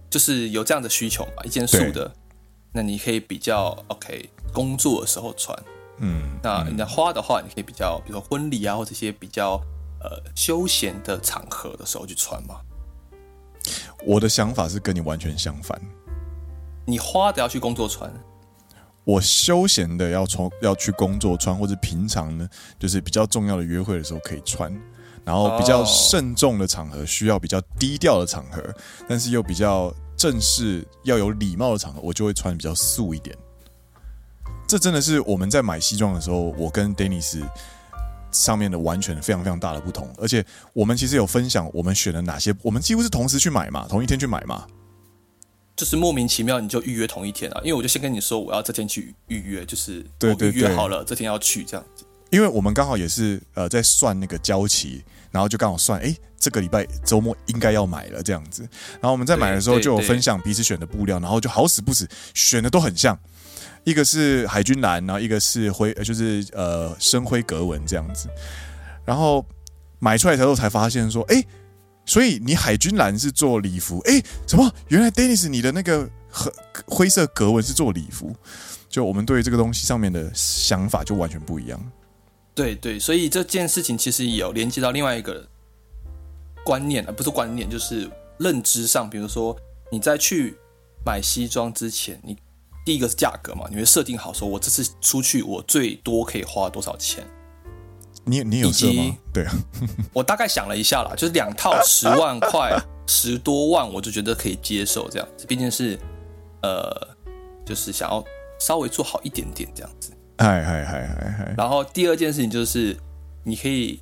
[0.10, 2.12] 就是有这样的需求嘛，一件素的，
[2.72, 5.58] 那你可以比较 OK，工作的时候穿，
[5.98, 9.62] 嗯，那你的花的话，你可以比较，比如说婚礼啊，或这些比较
[10.02, 12.62] 呃休闲的场合的时候去穿嘛。
[14.06, 15.80] 我的想法是跟你完全相反，
[16.86, 18.12] 你花的要去工作穿。
[19.04, 24.74] 我休闲的要从要去工作穿，或者平常呢，就是比较重要的约会的时候可以穿。
[25.26, 28.64] 然后比较慎重的场合，需要比较低调的场合，
[29.08, 33.36] 但是又比较正式、要有礼貌的场合，我就会穿比较素一点。
[34.68, 37.42] 这真的是我们在买西装的时候，我跟 Dennis
[38.32, 40.08] 上面的完全非常非常大的不同。
[40.18, 44.68] 而且我们其实有分享，我们选了哪些，我们几乎是同时去买嘛，同一天去买嘛。
[45.76, 51.99] 就是莫名其妙你就预约同一天啊，因为我就先跟你说我要这天去预约，就是对对预约好了这天要去这样子。
[52.30, 58.62] 因为我们刚好也是呃在算那个交期，然后就刚好算，哎，这个礼拜周末应该要买了这样子。
[58.94, 63.18] 然后我们在买的时候就有分享彼此选的布料，然后就好死不死选的都很像，
[63.84, 68.28] 一个是海军蓝，然后一个是灰，就是呃深灰格纹这样子。
[69.06, 69.46] 然后
[70.00, 71.44] 买出来之后才发现说，哎。
[72.06, 74.74] 所以你海军蓝是做礼服，哎，什么？
[74.88, 76.52] 原来 Dennis 你的那个灰
[76.88, 78.36] 灰色格纹是做礼服，
[78.90, 81.80] 就我们对于这个东西上面的想法就完全不一样。
[82.60, 85.48] 对对，所以这件事情其实也有连接到另外一个
[86.66, 89.10] 观念啊，不是观念，就是认知上。
[89.10, 89.56] 比如说
[89.90, 90.58] 你在去
[91.06, 92.36] 买西装之前，你
[92.86, 97.26] 第一个是价格嘛，你会设定好说，我这次出去我最多可以花多少钱。
[98.26, 99.16] 你你有设吗？
[99.34, 99.54] 对啊，
[100.12, 105.46] 我大概想了一下啦，就是两套十万块，十多万，我就觉得可以接受这样子。
[105.48, 105.98] 毕竟是，
[106.62, 107.16] 呃，
[107.66, 108.22] 就是想要
[108.60, 110.12] 稍微做好一点点这样子。
[110.40, 111.54] 嗨嗨嗨嗨嗨。
[111.58, 112.96] 然后第二件事情就是，
[113.44, 114.02] 你可以，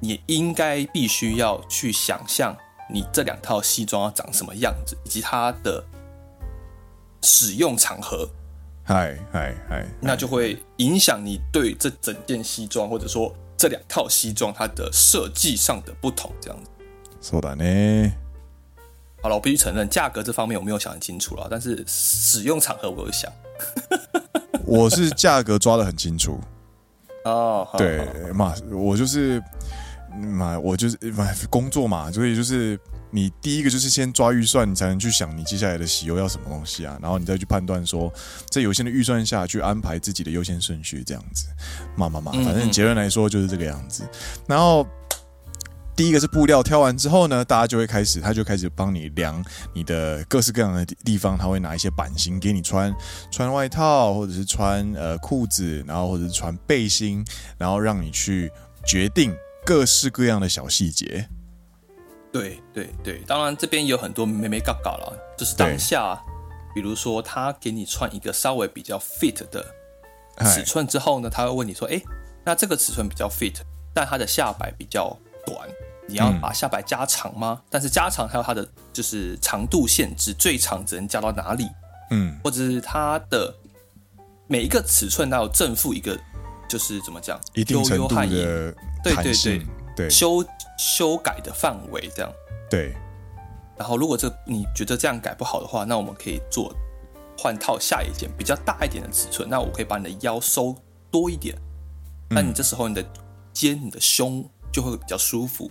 [0.00, 2.56] 你应该必须要去想象
[2.92, 5.84] 你这两套西装要长什么样子，以及它的
[7.22, 8.28] 使用场合。
[8.82, 16.70] 嗨嗨嗨，那就会影响你对这整件西装，或者说这两套西装它的设计上的不同，这样子。
[17.22, 18.14] そうだね。
[19.22, 23.30] 好了，我必须承认，价格这方面我没有想很清楚了，但是使用场合我有想。
[24.70, 26.40] 我是价格抓的很清楚。
[27.26, 29.42] 哦，对嘛，我就是
[30.18, 32.78] 嘛，我就是嘛，工作嘛，所以就是。
[33.12, 38.08] 你第一个就是先抓预算，你才能去想你接下来的喜忧要什么东西啊，然后你再去判断说，
[38.50, 41.46] 在有限的预算下去安排自己的优先顺序，这样子，
[41.96, 44.04] 嘛嘛嘛，反正结论来说就是这个样子。
[44.46, 44.86] 然后
[46.00, 52.90] 第一个是布料挑完之后呢，大家就会开始，他就开始帮你量你的各式各样的地方，他会拿一些版型给你穿，
[53.30, 57.22] 穿外套或者是穿呃裤子，然后或者是穿背心，
[57.58, 58.50] 然后让你去
[58.82, 61.28] 决定各式各样的小细节。
[62.32, 66.18] 对对对，当然这边也有很多眉眉嘎嘎了，就是当下，
[66.74, 69.62] 比如说他给你穿一个稍微比较 fit 的
[70.46, 72.00] 尺寸之后呢，他会问你说：“哎，
[72.42, 73.56] 那这个尺寸比较 fit，
[73.92, 75.68] 但它的下摆比较短，
[76.10, 77.60] 你要把下摆加长吗？
[77.60, 81.66] 嗯、但是加长还有它的就是长度限制，最长只能加到哪里？
[82.10, 83.54] 嗯，或者是它的
[84.46, 86.18] 每一个尺寸它有正负一个，
[86.68, 88.36] 就是怎么讲，一定程度的弹性，
[89.02, 90.44] 对对对对，修。”
[90.82, 92.32] 修改的范围这样，
[92.70, 92.94] 对。
[93.76, 96.74] 然后如果这你觉得这样改不好的话，那我们可以做
[97.36, 99.46] 换套下一件比较大一点的尺寸。
[99.46, 100.74] 那我可以把你的腰收
[101.10, 101.54] 多一点，
[102.30, 103.04] 那你这时候你的
[103.52, 104.42] 肩、你的胸
[104.72, 105.70] 就会比较舒服，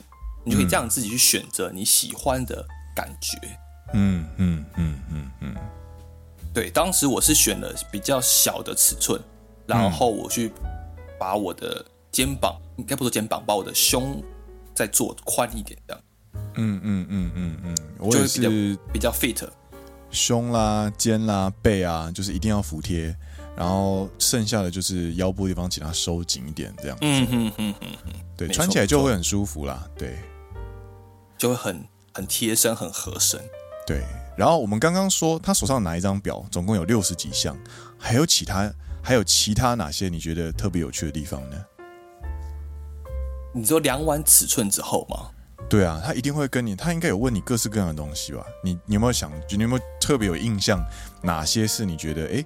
[0.49, 3.38] 你就可以这样自己去选择你喜欢的感觉。
[3.93, 5.55] 嗯嗯嗯嗯嗯。
[6.53, 9.21] 对，当时我是选了比较小的尺寸，
[9.65, 10.51] 然后我去
[11.19, 14.23] 把我的肩膀，应该不说肩膀，把我的胸。
[14.75, 16.01] 再做宽一点，这样。
[16.53, 19.45] 嗯嗯嗯嗯嗯，我也是比较，fit，
[20.09, 23.13] 胸啦、肩啦、背啊，就是一定要服帖，
[23.57, 26.97] 然后剩下的就是腰部地方，请它收紧一点，这样。
[27.01, 30.17] 嗯嗯嗯嗯嗯，对，穿起来就会很舒服啦，对，
[31.39, 33.41] 就会很很贴身，很合身。
[33.88, 34.04] 对，
[34.38, 37.58] 然后我们刚刚说他手上拿一张表，总共有六十几项，
[37.97, 38.71] 还有其他
[39.02, 41.65] 还有其他哪些你觉得特别有趣的地方呢？
[43.52, 45.32] 你说量完尺寸之后吗？
[45.67, 48.45] 对啊，他一定会跟你，他应该有问你各式各样的东西吧？
[48.63, 50.84] 你你有没有想，你有没有特别有印象，
[51.23, 52.43] 哪些是你觉得哎，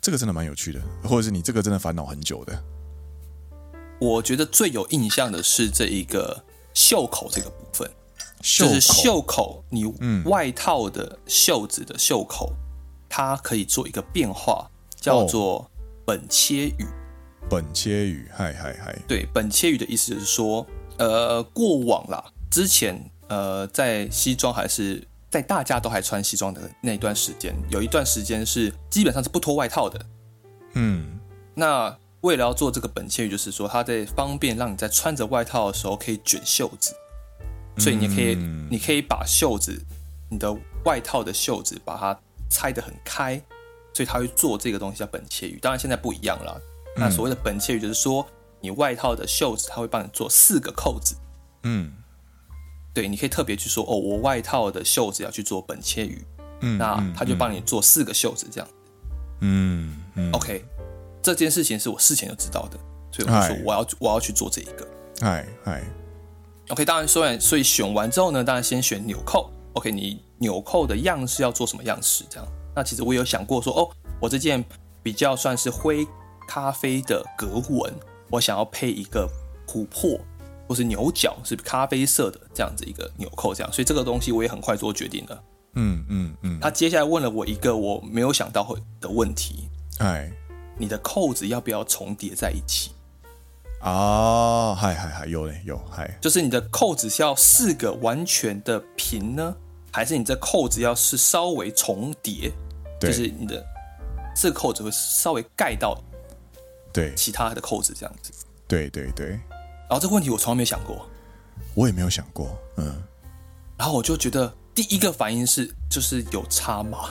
[0.00, 2.62] 这个真的蛮有趣的，或者是你这个真的烦恼很久的？
[4.00, 7.90] 我觉得最有印象的是这一个袖口这个部分，
[8.40, 9.84] 就是袖口，你
[10.24, 12.52] 外套的袖子的袖口，
[13.08, 15.70] 它可以做一个变化，叫做
[16.06, 16.86] 本切羽。
[17.50, 18.98] 本切羽，嗨嗨嗨！
[19.08, 20.66] 对，本切羽的意思就是说，
[20.98, 29.98] 呃，过往啦，之前呃，在西装还是在大家都还穿西装的那段时间，有一段时间是基本上是不脱外套的。
[30.74, 31.18] 嗯，
[31.54, 36.94] 那为了要做这个本切羽，就是说它在方便让你在穿着外套的时候可以卷袖子，
[37.78, 39.80] 所以你可以，嗯、你可以把袖子，
[40.28, 40.52] 你的
[40.84, 42.18] 外套的袖子把它
[42.50, 43.40] 拆得很开，
[43.94, 45.58] 所以他会做这个东西叫本切鱼。
[45.60, 46.60] 当然现在不一样了。
[46.96, 48.26] 那所谓的本切鱼就是说，
[48.60, 51.14] 你外套的袖子他会帮你做四个扣子。
[51.62, 51.92] 嗯，
[52.92, 56.24] 对，你可以特别去说哦，我外套的袖子要去做本切鱼。
[56.60, 58.68] 嗯，那他就帮你做四个袖子这样。
[59.40, 60.32] 嗯嗯。
[60.32, 60.64] OK，
[61.22, 62.78] 这件事情是我事前就知道的，
[63.12, 64.88] 所以我说我要我要去做这一个。
[65.20, 65.84] 嗨嗨。
[66.68, 69.50] OK，当然说完，所以选完之后呢，当然先选纽扣。
[69.72, 72.24] OK，你纽扣的样式要做什么样式？
[72.28, 73.88] 这样，那其实我有想过说，哦，
[74.20, 74.62] 我这件
[75.02, 76.06] 比较算是灰
[76.46, 77.94] 咖啡的格纹，
[78.30, 79.26] 我想要配一个
[79.66, 80.20] 琥珀
[80.68, 85.42] 或是牛角是咖啡色的这样子一个纽扣，这样，所以这个东西我也很快做决定了。
[85.74, 86.60] 嗯嗯嗯。
[86.60, 90.30] 他接下来问了我一个我没有想到会的问题，哎，
[90.76, 92.90] 你的扣子要不要重叠在一起？
[93.80, 99.54] 啊，嗨嗨嗨，有嘞有嗨，就是你的扣子是要四个完全的平呢？
[99.92, 102.52] 还是你这扣子要是稍微重叠，
[103.00, 103.64] 就是你的
[104.34, 105.96] 这个扣子会稍微盖到
[106.92, 108.32] 对其他的扣子这样子。
[108.66, 109.28] 对对对。
[109.28, 111.08] 然后这个问题我从来没想过，
[111.74, 113.02] 我也没有想过，嗯。
[113.76, 117.08] 然后我就觉得第一个反应是，就是有差吗？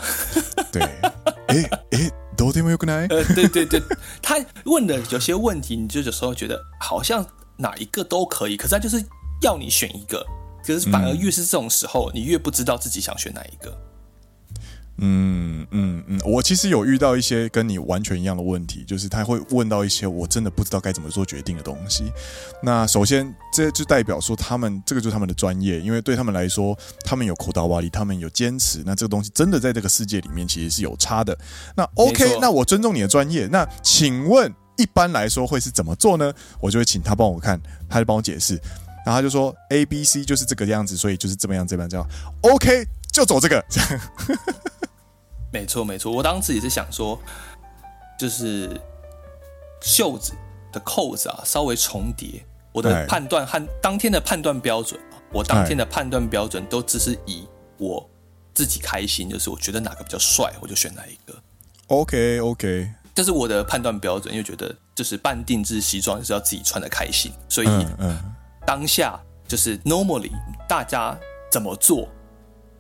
[0.72, 0.84] 对。
[1.48, 3.09] 哎哎，どうでもよくない？
[3.09, 3.83] 呃，对对对，
[4.23, 7.25] 他问的有些问题，你就有时候觉得好像
[7.57, 9.05] 哪一个都可以，可是他就是
[9.43, 10.25] 要你选一个。
[10.65, 13.77] 可是反而越是这种时候，嗯、你越不知道自己想选哪一个。
[14.99, 22.13] 嗯嗯嗯，我其实有遇到一些跟你完全一样的问题，就是他会问到一些我真的不知道该怎么做决定的东西。
[22.63, 28.83] 那首先，这就代表说他们这个就是他们的专业，因为对他们来说，他们有こだわり，他们有坚持。
[28.85, 31.37] 那这个东西真的在这个世界里面其实是有差的。
[31.75, 33.47] 那 OK，那我尊重你的专业。
[33.47, 36.33] 那请问一般来说会是怎么做呢？
[36.61, 38.55] 我就会请他帮我看，他就帮我解释。
[39.05, 42.07] 然后他就说 A B C 就是这个样子，所以就是这么样这么样这样。
[42.43, 43.65] OK，就走这个。
[43.69, 44.01] 这样。
[45.58, 47.20] 没错没错，我当时也是想说，
[48.20, 48.80] 就是
[49.82, 50.34] 袖子
[50.72, 57.48] 的扣子啊稍微重叠，我的判断和当天的判断标准啊，我当天的判断标准都只是以
[57.80, 58.08] 我
[58.54, 61.36] 自己开心，就是我觉得哪个比较帅，我就选哪一个。
[61.88, 67.68] OK OK，这是我的判断标准，因为觉得就是半定制西装就是要自己穿的开心，所以
[68.64, 70.32] 当下就是 normally
[70.68, 71.18] 大家
[71.50, 72.08] 怎么做，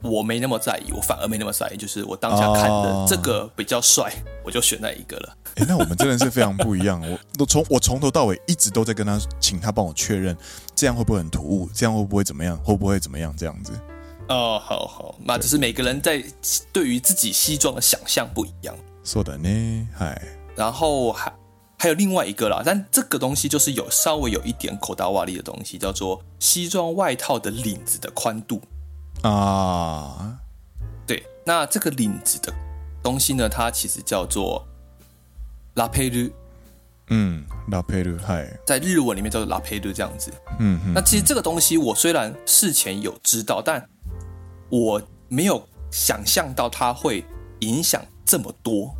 [0.02, 1.76] 我没那么在意，我反而没那么在意。
[1.76, 4.12] 就是我当下看的这个比较帅，
[4.44, 5.36] 我就选那一个了。
[5.56, 7.00] 哎，那我们真的是非常不一样。
[7.00, 10.36] 我 都从我从头到尾一直都在跟他，请他帮我确认，
[10.74, 11.68] 这样会不会很突兀？
[11.74, 12.56] 这样会不会怎么样？
[12.58, 13.34] 会不会怎么样？
[13.36, 13.72] 这样子。
[14.28, 16.22] 哦，好好，那只是每个人在
[16.72, 18.74] 对于自己西装的想象不一样。
[19.04, 20.20] 说的呢，嗨。
[20.56, 21.32] 然后还。
[21.78, 28.62] 还有另外一个啦，但这个东西就是有稍微有一点こだわり的东西，叫做西装外套的领子的宽度
[29.22, 30.38] 啊。
[31.06, 32.52] 对，那这个领子的
[33.02, 34.66] 东西呢，它其实叫做
[35.74, 36.32] ラペル。
[37.08, 40.32] 嗯，ラペル，嗨，在日文里面叫做ラペル这样子。
[40.58, 40.92] 嗯嗯。
[40.94, 43.86] 那其实这个东西我虽然事前有知道，但
[44.70, 47.24] 我没有想象到它会
[47.60, 48.94] 影响这么多。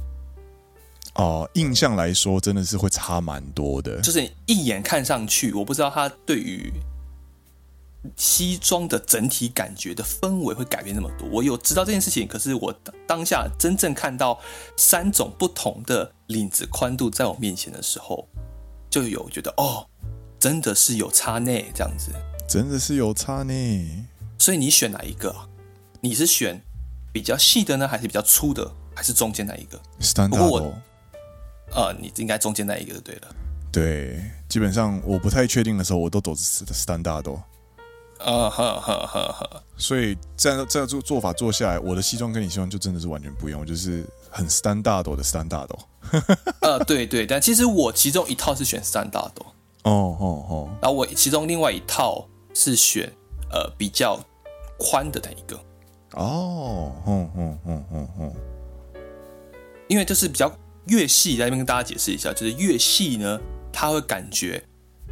[1.15, 4.01] 哦、呃，印象来说真的是会差蛮多的。
[4.01, 6.73] 就是一眼看上去，我不知道他对于
[8.16, 11.28] 西装的整体感觉的氛围会改变那么多。
[11.30, 12.74] 我有知道这件事情，可是我
[13.06, 14.40] 当下真正看到
[14.76, 18.28] 三种不同的领子宽度在我面前的时候，
[18.90, 19.88] 就有觉得哦，
[20.40, 22.12] 真的是有差呢，这样子，
[22.48, 24.06] 真的是有差呢。
[24.40, 25.36] 所以你选哪一个？
[26.00, 26.62] 你是选
[27.12, 29.82] 比较细的呢，还是比较粗的，还是中间那一个？
[30.30, 30.74] 不过我。
[31.72, 33.36] 呃，你应该中间那一个就对了。
[33.74, 37.44] 对，基本上我不太确定的时候，我都走斯坦大多。
[38.20, 39.64] 啊哈哈哈哈！
[39.78, 45.80] 所以这样这样做做法做下来，我的西装跟你西装就真的是完全不一样，我就是很斯坦大斗的斯坦大多。
[46.62, 49.46] 呃，对对，但其实我其中一套是选斯坦大斗。
[49.84, 50.70] 哦哦哦。
[50.82, 53.12] 然后我其中另外一套是选
[53.52, 54.20] 呃比较
[54.78, 55.60] 宽的那一个。
[56.14, 58.34] 哦，嗯嗯嗯嗯嗯。
[59.88, 60.52] 因为就是比较。
[60.90, 63.38] 越细，在那边跟大家解释一下，就是越细呢，
[63.74, 64.64] 他会感觉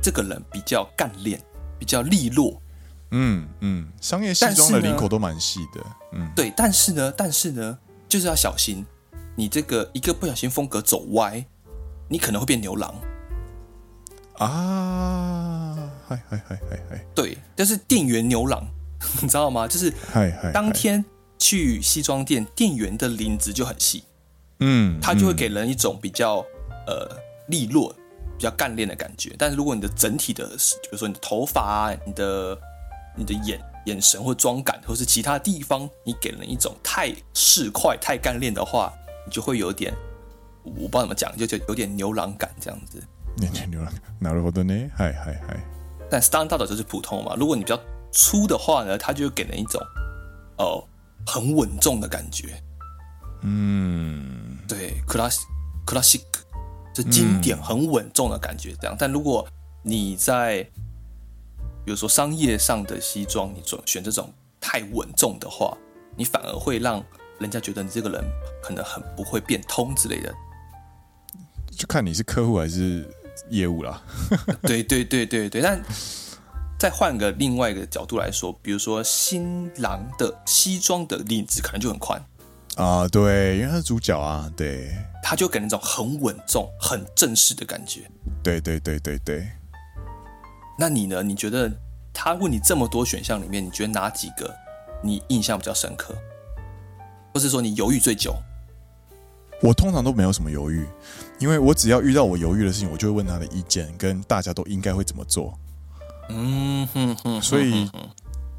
[0.01, 1.38] 这个人比较干练，
[1.78, 2.62] 比较利落。
[3.12, 5.86] 嗯嗯，商业西装的领口都蛮细的。
[6.14, 7.78] 嗯，对，但是呢，但是呢，
[8.10, 8.86] 就是要小心，
[9.36, 11.45] 你这个一个不小心风格走歪，
[12.10, 12.93] 你可能会变牛郎。
[14.38, 18.68] 啊，嗨嗨嗨嗨嗨，对，就是店员牛郎，
[19.22, 19.68] 你知道吗？
[19.68, 21.03] 就是嗨嗨，当天
[21.38, 24.03] 去西装店，店员的领子就很细。
[24.60, 26.39] 嗯，他就会给人一种比较、
[26.88, 27.93] 嗯、呃利落、
[28.38, 29.34] 比较干练的感觉。
[29.38, 32.58] 但是如果你的整体的，比如说你的头发啊、你的
[33.16, 38.93] 你的眼 眼神或妆感，或是其他地方，你给人一种太市侩、太干练的话，
[39.26, 39.93] 你就会有点，
[40.64, 43.03] 我不知道怎么讲，就就有点牛郎感这样子。
[43.36, 45.61] 有点牛郎，なるほどね，嗨嗨嗨。
[46.11, 47.34] 但 standard 就是普通嘛。
[47.36, 47.80] 如果你比较
[48.12, 49.80] 粗的话呢，它就会给人一种
[50.59, 50.84] 哦
[51.26, 52.61] 很稳重的感觉。
[53.43, 55.41] 嗯，对，classic
[55.86, 56.22] classic，
[56.93, 58.95] 这经典很稳重的感觉这样。
[58.95, 59.47] 嗯、但如果
[59.82, 60.68] 你在
[61.86, 65.77] 比如说商业上的西装，你选选这种太稳重的话，
[66.17, 67.03] 你反而会让
[67.38, 68.23] 人家觉得你这个人
[68.63, 70.33] 可能很不会变通之类的。
[71.71, 73.07] 就看你是客户还是
[73.49, 74.01] 业务啦。
[74.63, 75.79] 对对对对对，但
[76.79, 82.19] 再换个另外一个角度来说，比如说新郎的西装的领子可能就很宽
[82.77, 88.09] 啊，对，因为他是主角啊，对，他就给人一种很稳重、很正式的感觉。
[88.41, 89.47] 对对对对对。
[90.78, 91.23] 那你呢？
[91.23, 91.71] 你觉得
[92.13, 94.53] 他问你这么多选项里面，你觉得哪几个
[95.01, 96.13] 你印象比较深刻，
[97.34, 98.36] 或是说你犹豫最久？
[99.61, 100.86] 我通常都没有什么犹豫，
[101.39, 105.57] 因为我只要遇到我犹豫的事情，我就会问他的意见，跟大家都应该会怎么做。
[106.28, 107.89] 嗯哼哼，所以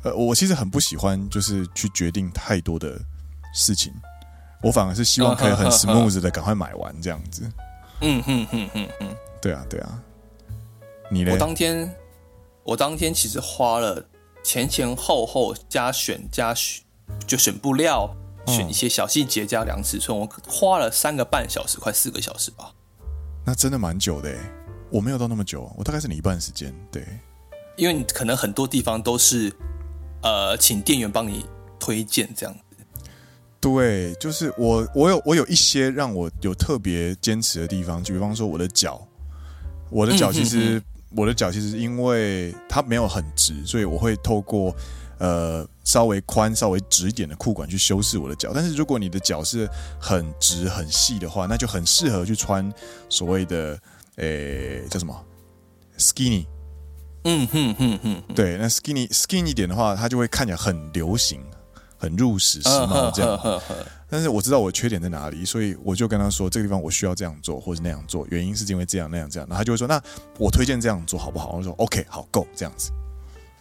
[0.03, 2.99] 呃，我其实很不喜欢就是去决定太多的
[3.53, 3.93] 事情，
[4.63, 7.43] 我反而是希望可以很 smooth 的赶快买完这样子。
[8.01, 9.09] 嗯哼哼哼哼，
[9.43, 10.03] 对啊对啊。
[11.11, 11.33] 你呢？
[11.33, 11.95] 我当天，
[12.67, 14.05] 我当天其实花了
[14.43, 16.83] 前前后后加选加选，
[17.25, 18.13] 就选布料，
[18.45, 22.75] 选一些小细节加量尺寸，我花了三个半小时，快四个小时吧。
[23.45, 24.39] 那真的蛮久的诶，
[24.91, 26.75] 我没有到那么久，我大概是你一半时间。
[26.91, 27.07] 对，
[27.77, 29.55] 因为你可能很多地方都是，
[30.23, 31.47] 呃，请店员帮你
[31.79, 32.61] 推荐这样子。
[33.61, 39.07] 对，就是我，我有我有一些让我有特别坚持的地方，就比方说我的脚，
[39.89, 40.83] 我的脚其实。
[41.17, 44.75] 我的脚其实因为它没有很直，所以我会透过
[45.19, 48.53] 呃稍微宽、稍微直一点的裤管去修饰我的脚。
[48.55, 52.73] 但是如果你的脚是很直、很细的话，那就很适合去穿
[53.09, 53.79] 所谓的
[54.17, 55.25] 诶叫什么
[55.99, 56.45] skinny。
[57.25, 61.41] 嗯哼哼哼，对，那 skinny skinny 一点的话，它就会看起来很流行。
[61.99, 63.61] 很入时时髦这样，
[64.09, 70.01] 但是我知道我缺点在哪里，所以我就跟他说，这个地方我需要这样做，或是那样做，原因是因为这样那样这样，然后他就会说，那
[70.39, 71.53] 我推荐这样做好不好？
[71.57, 72.93] 我说 OK，好够这样子。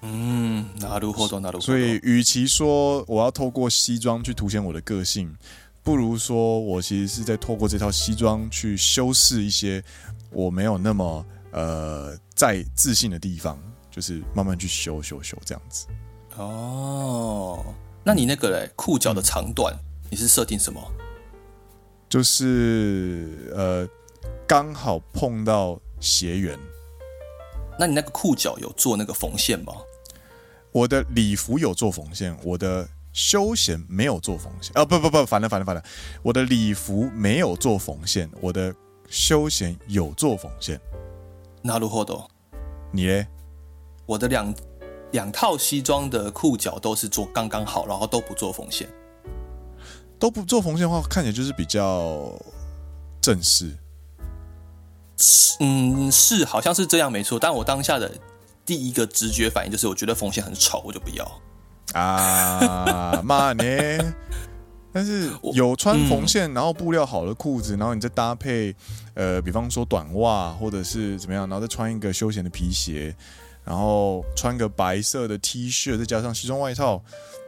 [0.02, 1.40] 嗯，那如何做？
[1.40, 1.66] 那如何？
[1.66, 5.36] 所以，与其说我要透过西装去凸显我的个性，
[5.82, 9.84] 不如说我其实是在透过这套西装去修饰一些
[10.30, 13.58] 我没有那么呃在自信的地方，
[13.90, 15.88] 就是慢慢去修修修这样子。
[16.38, 17.66] 哦。
[18.04, 19.80] 那你那个嘞，裤脚的长短，嗯、
[20.11, 20.81] 你是设定什么？
[22.09, 23.89] 就是呃，
[24.47, 26.59] 刚好碰到鞋缘。
[27.79, 29.73] 那你那个裤脚有做那个缝线吗？
[30.73, 34.77] 我的礼服有做缝线，我的休闲没有做缝线。
[34.77, 35.83] 啊，不不不，反了反了反了，
[36.23, 38.75] 我的礼服没有做缝线，我的
[39.09, 40.81] 休闲有做缝线。
[41.63, 42.27] なるほど。
[42.93, 43.27] 你嘞？
[44.07, 44.55] 我的两。
[45.13, 48.89] 两套西装的裤脚都是做刚刚好，然后都不做缝线，
[50.20, 52.34] 都不做缝线的话，看起来就是比较
[53.22, 53.72] 正式。
[55.60, 57.40] 嗯，是，好像是这样，没错。
[57.40, 58.12] 但我当下的
[58.66, 61.42] 第一个直觉反应就是，我觉得缝线很丑，我就不要。
[61.94, 63.64] 啊，妈呢？
[64.92, 68.76] 但是有穿缝线，然后布料好的裤子，然后你再搭配，
[69.14, 73.16] 呃，比方说短袜或者是怎么样，然后再穿一个休闲的皮鞋。
[73.66, 77.04] 然后穿个白色的 T 恤，再加上西装外套，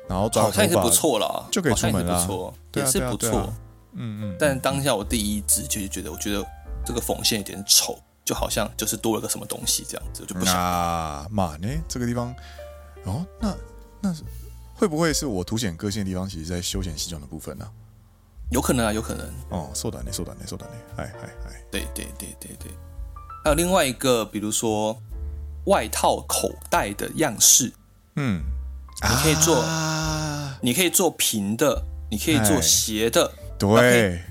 [0.08, 3.52] 然后好像也是不错了，就可以出门了，不错，也是不错。
[3.92, 4.36] 嗯嗯。
[4.38, 6.44] 但当下我第一直觉就觉得，我觉得
[6.84, 11.26] 这个缝线有点丑，就好像就是多了个什么东西这样子，就不行啊。
[11.30, 12.34] 嘛呢，这个地方，
[13.04, 13.54] 哦，那
[14.00, 14.14] 那
[14.74, 16.28] 会不会是我凸显个性的地方？
[16.28, 17.70] 其实，在休闲西装的部分呢、啊？
[18.50, 19.26] 有可能啊，有可能。
[19.50, 20.76] 哦，そうだね，そうだね，そうだね。
[20.96, 22.70] 哎哎哎，对对对对对。
[23.44, 24.96] 还有另外一个，比如说。
[25.66, 27.72] 外套口袋的样式，
[28.16, 28.42] 嗯，
[29.03, 34.21] 你可以做，啊、你可以做平的，你可以做斜的，对。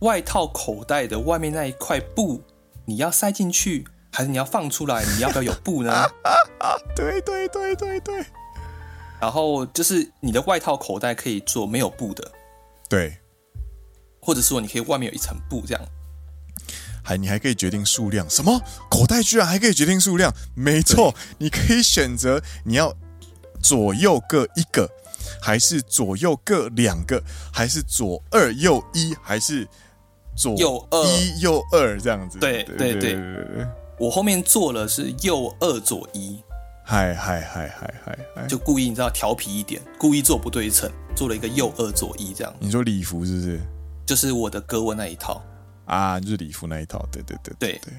[0.00, 2.42] 外套口袋的外面那一块布，
[2.84, 5.04] 你要塞进去，还是你要放出来？
[5.14, 6.04] 你要不要有布呢？
[6.94, 8.24] 对对对对对。
[9.20, 12.30] 然后就是你的外套口袋可以做没有布的，
[12.88, 13.16] 对。
[14.20, 15.82] 或者说你可以外面有一层布这样。
[17.02, 18.60] 还你还可以决定数量，什么
[18.90, 20.34] 口袋居然还可以决定数量？
[20.54, 22.94] 没错，你可以选择你要
[23.64, 24.86] 左右各一个，
[25.40, 29.66] 还是左右各两个，还是左二右一，还是
[30.36, 32.38] 左右一右二这样子？
[32.38, 33.66] 对对对对，
[33.98, 36.38] 我后面做了是右二左一，
[36.84, 42.54] 嗨嗨嗨嗨嗨嗨，就故意你知道调皮一点，故意做不对称，做了一个右二左一这样。
[42.60, 43.60] 你说礼服是不是？
[44.04, 45.42] 就是我的格纹那一套
[45.86, 47.94] 啊，就是礼服那一套，对对对对对。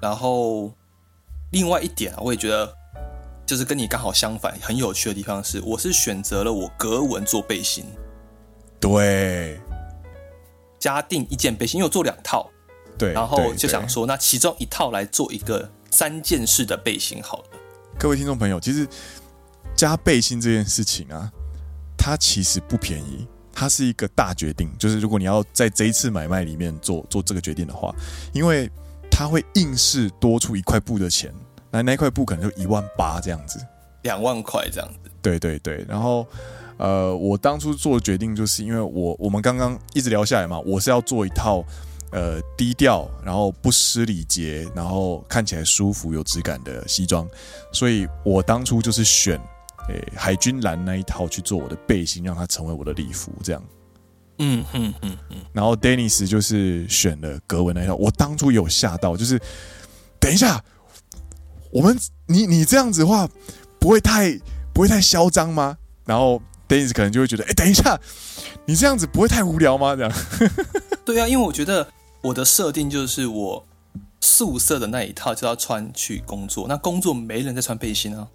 [0.00, 0.72] 然后
[1.50, 2.72] 另外一点啊，我也觉得
[3.50, 7.84] 就是跟你刚好相反，很有趣的地方是，我是选择了我格纹做背心，
[8.78, 9.58] 对，
[10.78, 12.48] 加定一件背心，因为我做两套，
[12.96, 17.44] 对，然后就想说，那其中一套来做一个三件式的背心好了。
[17.98, 18.86] 各位听众朋友，其实
[19.74, 21.28] 加背心这件事情啊，
[21.98, 23.26] 它其实不便宜。
[23.52, 27.92] 它是一个大决定，就是如果你要在这一次买卖里面做做这个决定的话，
[28.32, 28.70] 因为
[29.10, 31.34] 它会硬是多出一块布的钱，
[31.70, 33.58] 那那块布可能就一万八这样子，
[34.02, 35.10] 两万块这样子。
[35.22, 36.26] 对对对，然后
[36.78, 41.62] 呃，我当初做的决定就是因为我我们刚刚一直聊下来嘛，我是要做一套
[42.10, 47.28] 呃低调，然后不失礼节，然后看起来舒服有质感的西装，
[47.70, 49.38] 所以我当初就是选
[49.88, 50.02] 诶。
[50.16, 53.62] 海军蓝那一套去做我的背心，让它成为我的礼服，这样。
[54.38, 55.36] 嗯嗯嗯嗯。
[55.52, 59.38] 然后 Dennis 就是选了格纹那一套，我当初有吓到，就是
[60.18, 60.64] 等一下，
[61.72, 63.28] 我们你你这样子的话，
[63.78, 64.38] 不会太
[64.72, 65.76] 不会太嚣张吗？
[66.04, 67.98] 然后 Dennis 可能就会觉得，哎，等一下，
[68.66, 69.94] 你这样子不会太无聊吗？
[69.94, 70.12] 这样。
[71.04, 71.86] 对啊，因为我觉得
[72.22, 73.66] 我的设定就是我
[74.20, 78.28] 宿舍的那一套就要穿去工作，那工作没人在穿背心啊。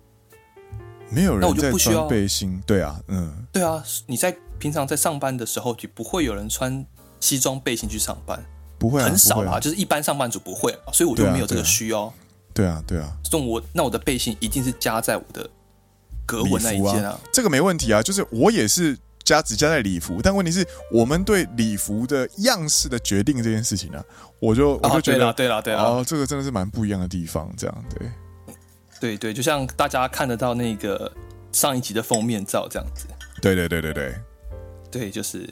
[1.10, 6.86] 没有人在穿背心，对啊，嗯，对啊，你在平常在上班的时候，就不会有人穿
[7.20, 8.44] 西装背心去上班，
[8.80, 9.54] 不会、啊，很少啦？
[9.54, 12.12] 啊、就是一般上班族不会、啊，所以我就没有这个需要。
[12.56, 15.48] 对啊，对啊，这种我那我的背心一定是加在我的
[16.26, 18.02] 格纹那一件啊，啊，这个没问题啊。
[18.02, 24.06] 就是我也是加只加在礼服，但问题是我们对礼服的样式的决定这件事情呢、啊，
[24.40, 28.10] 我就我就觉得，对了、啊，对了，哦，这个真的是蛮不一样的地方，这样对。
[29.02, 31.12] 对对，就像大家看得到那个
[31.52, 33.06] 上一集的封面照这样子。
[33.42, 34.16] 对对对对对，
[34.90, 35.48] 对，就是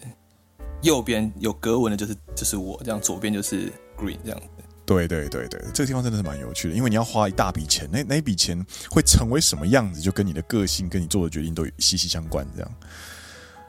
[0.81, 4.62] 右边有格纹的，就是就是我这样，左边就是 Green 这样子。
[4.86, 12.45] 对对对对，这个地方真的是蛮有趣的，因为你要花一大笔钱，那那一笔钱会成为什么样子，就跟你的个性、跟你做的决定都息息相关。
[12.55, 12.71] 这样，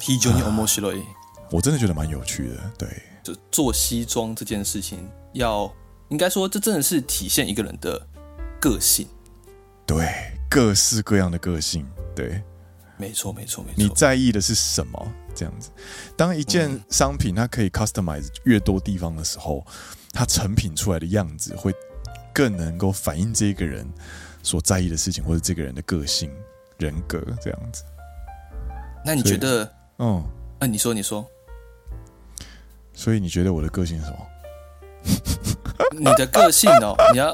[0.01, 1.05] 非常面白い，
[1.51, 2.71] 我真的觉得蛮有趣的。
[2.77, 2.89] 对，
[3.23, 5.73] 就做西装这件事情，要
[6.09, 8.05] 应该说，这真的是体现一个人的
[8.61, 9.07] 个性。
[9.87, 11.87] 对，各式各样的个性，
[12.17, 12.43] 对，
[12.97, 13.75] 没错，没错，没错。
[13.77, 15.13] 你在意的是什么？
[15.35, 15.69] 这样子，
[16.17, 19.67] 当一件商品它可以 customize 越多地方的时候，
[20.15, 21.75] 它成品出来的样子会
[22.33, 23.87] 更能够反映这个人
[24.43, 26.31] 所在意的事情，或者这个人的个性、
[26.79, 27.83] 人格这样子。
[29.05, 29.71] 那你觉得？
[29.99, 30.25] 嗯，
[30.61, 31.27] 那、啊、你说，你说。
[32.95, 34.19] 所以你觉得我的个性是什么？
[35.99, 37.31] 你的个性哦，你要，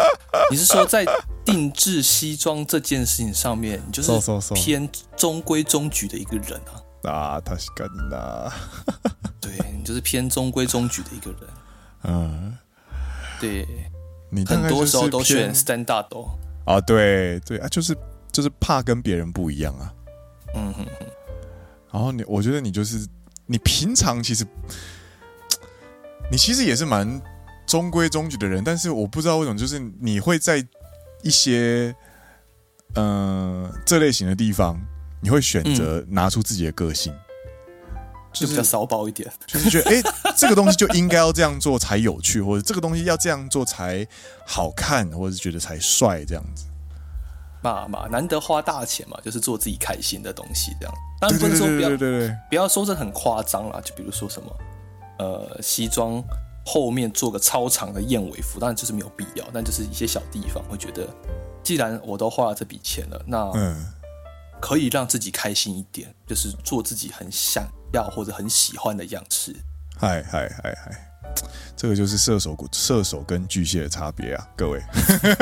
[0.51, 1.05] 你是说在？
[1.43, 6.61] 定制西装这件事情上面，你就是偏中规中矩的一个人
[7.03, 7.11] 啊。
[7.11, 8.53] 啊，他是干的。
[9.41, 11.41] 对，你就是偏中规中矩的一个人。
[12.05, 12.57] 嗯，
[13.41, 13.67] 对。
[14.31, 16.29] 你很多时候都选 standard
[16.65, 17.97] 啊，对对啊，就是
[18.31, 19.93] 就是怕跟别人不一样啊。
[20.55, 21.07] 嗯哼哼。
[21.93, 23.05] 然后你，我觉得你就是
[23.47, 24.47] 你平常其实
[26.31, 27.21] 你其实也是蛮
[27.67, 30.65] 中规中矩的人，但是我不知道为什么，就是你会在。
[31.23, 31.95] 一些，
[32.95, 34.81] 嗯、呃，这类型的地方，
[35.21, 37.21] 你会选择拿出自己的个性，嗯、
[38.33, 44.07] 就是比较骚包一点，就是觉得，哎、欸， 这个东西就应该要这样做才有趣，或者这个东西要这样做才
[44.47, 46.65] 好看，或者是觉得才帅，这样子。
[47.63, 50.95] 嘛嘛，难得花大钱嘛，就是做自己开心的东西，这样。
[51.21, 51.91] 当然不能说不要，
[52.49, 54.57] 不要说这很夸张啦，就比如说什么，
[55.19, 56.23] 呃，西装。
[56.63, 61.09] 后面做个超长的燕尾服，当然就是没有必要，但就是一些小地方会觉得，
[61.65, 63.51] 既然我都花了这笔钱了，那
[64.61, 69.55] 可以让自己开心一点，就是做自己很想要或者很喜欢的样式。
[69.99, 71.11] 嗨嗨嗨嗨，
[71.77, 74.81] 这个就是射手射手跟巨蟹的差别啊，各位。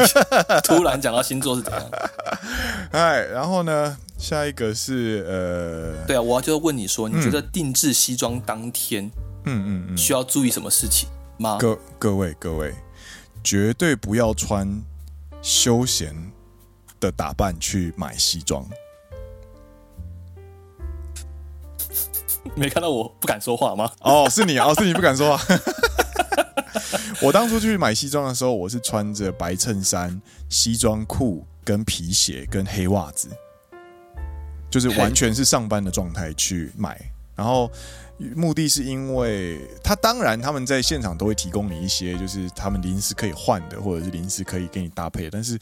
[0.64, 1.91] 突然讲到星座是怎样？
[2.93, 9.05] 哎，然后呢，下一个是呃，对啊，我就问你说，你觉得定制西装当天？
[9.45, 11.09] 嗯嗯嗯，需要注意什么事情
[11.39, 11.59] 吗？
[11.59, 12.75] 各各位各位，
[13.45, 14.83] 绝对不要穿
[15.41, 16.14] 休闲
[16.99, 18.66] 的打扮去买西装。
[22.59, 23.90] 没看到我不敢说话吗？
[24.00, 25.59] 哦，是你哦，是你不敢说话。
[27.22, 33.28] 我当初去买西装的时候，我是穿着白衬衫、西装裤、跟皮鞋、跟黑袜子，
[34.70, 37.00] 就是完全是上班的状态去买，
[37.34, 37.70] 然后。
[38.34, 45.30] 目的是因为他当然他们在现场都会提供你一些，就是他们临时可以换的，或者是临时可以给你搭配。
[45.30, 45.56] 但是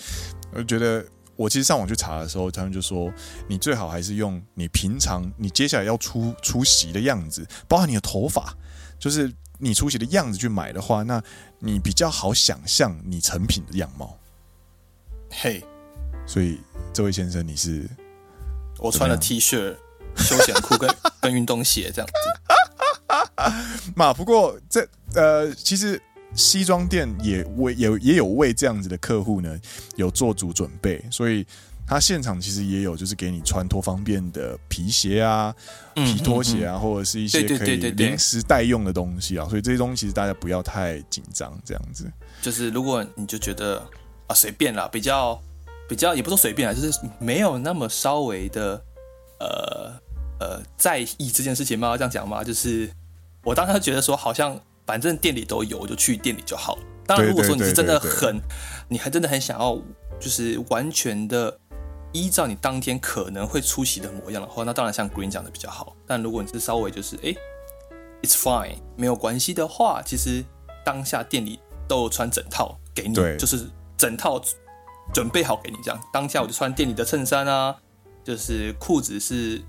[0.54, 1.04] 我觉得
[1.36, 3.12] 我其实上网去查的时候，他们就说
[3.46, 8.56] 你最好还是用你平常你接下来要出出席的样子，包含你的头发，
[8.98, 11.22] 就是你出席的样子去买的话，那
[11.58, 14.18] 你比较好想象你成品的样貌。
[15.30, 15.62] 嘿，
[16.26, 16.58] 所以
[16.92, 17.86] 这位先生，你是
[18.78, 19.76] 我穿了 T 恤、
[20.16, 20.88] 休闲裤跟
[21.20, 23.92] 跟运动鞋这样子。
[23.94, 26.00] 嘛，不过这呃，其实。
[26.34, 29.58] 西装店也为也也有为这样子的客户呢，
[29.94, 31.46] 有做足准备，所以
[31.86, 35.54] 他现场其实也有就是给你穿脱方便的皮鞋啊、
[35.94, 42.10] 皮拖鞋啊，嗯嗯嗯，或者是一些可以临时代用的东西啊，所以这些东西其实大家不要太紧张，这样子。
[42.42, 43.82] 就是如果你就觉得
[44.26, 45.40] 啊随便啦，比较
[45.88, 48.82] 比较也不说随便啦，就是没有那么稍微的
[49.40, 49.92] 呃
[50.38, 51.88] 呃在意这件事情吗？
[51.88, 52.44] 要这样讲嘛？
[52.44, 52.90] 就是
[53.42, 54.60] 我当时觉得说好像。
[54.86, 56.82] 反正店里都有，我就去店里就好了。
[57.06, 58.40] 当然，如果说你是真的很，
[58.88, 59.76] 你还真的很想要，
[60.20, 61.58] 就是完全的
[62.12, 65.94] 依照你当天可能会出席的模样的话，那当然像 Green 讲的比较好。
[66.06, 67.34] 但如果你是稍微就是哎
[68.22, 70.44] ，It's fine，没有关系的话，其实
[70.84, 71.58] 当下店里
[71.88, 74.40] 都有穿整套给你，就是整套
[75.12, 76.00] 准备好给你这样。
[76.12, 77.76] 当下我就穿店里的衬衫啊，
[78.22, 79.60] 就是裤子是。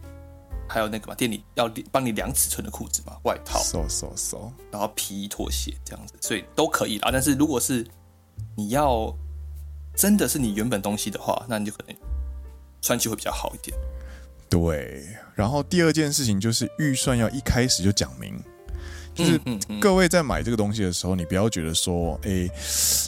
[0.68, 7.09] 还有那个嘛，店里要帮你量尺寸的裤子嘛，外套，so so so，然后皮衣拖鞋这样子，所以都可以啦。
[7.11, 7.88] 但是如果是
[8.55, 9.15] 你要
[9.95, 11.95] 真的是你原本东西的话，那你就可能
[12.82, 13.76] 穿起会比较好一点。
[14.49, 18.38] 对，然后第二件事情就是预算要一开始就讲明，
[19.15, 19.39] 就是
[19.80, 22.47] 各位在买这个东西的时候，你不要觉得说，哎，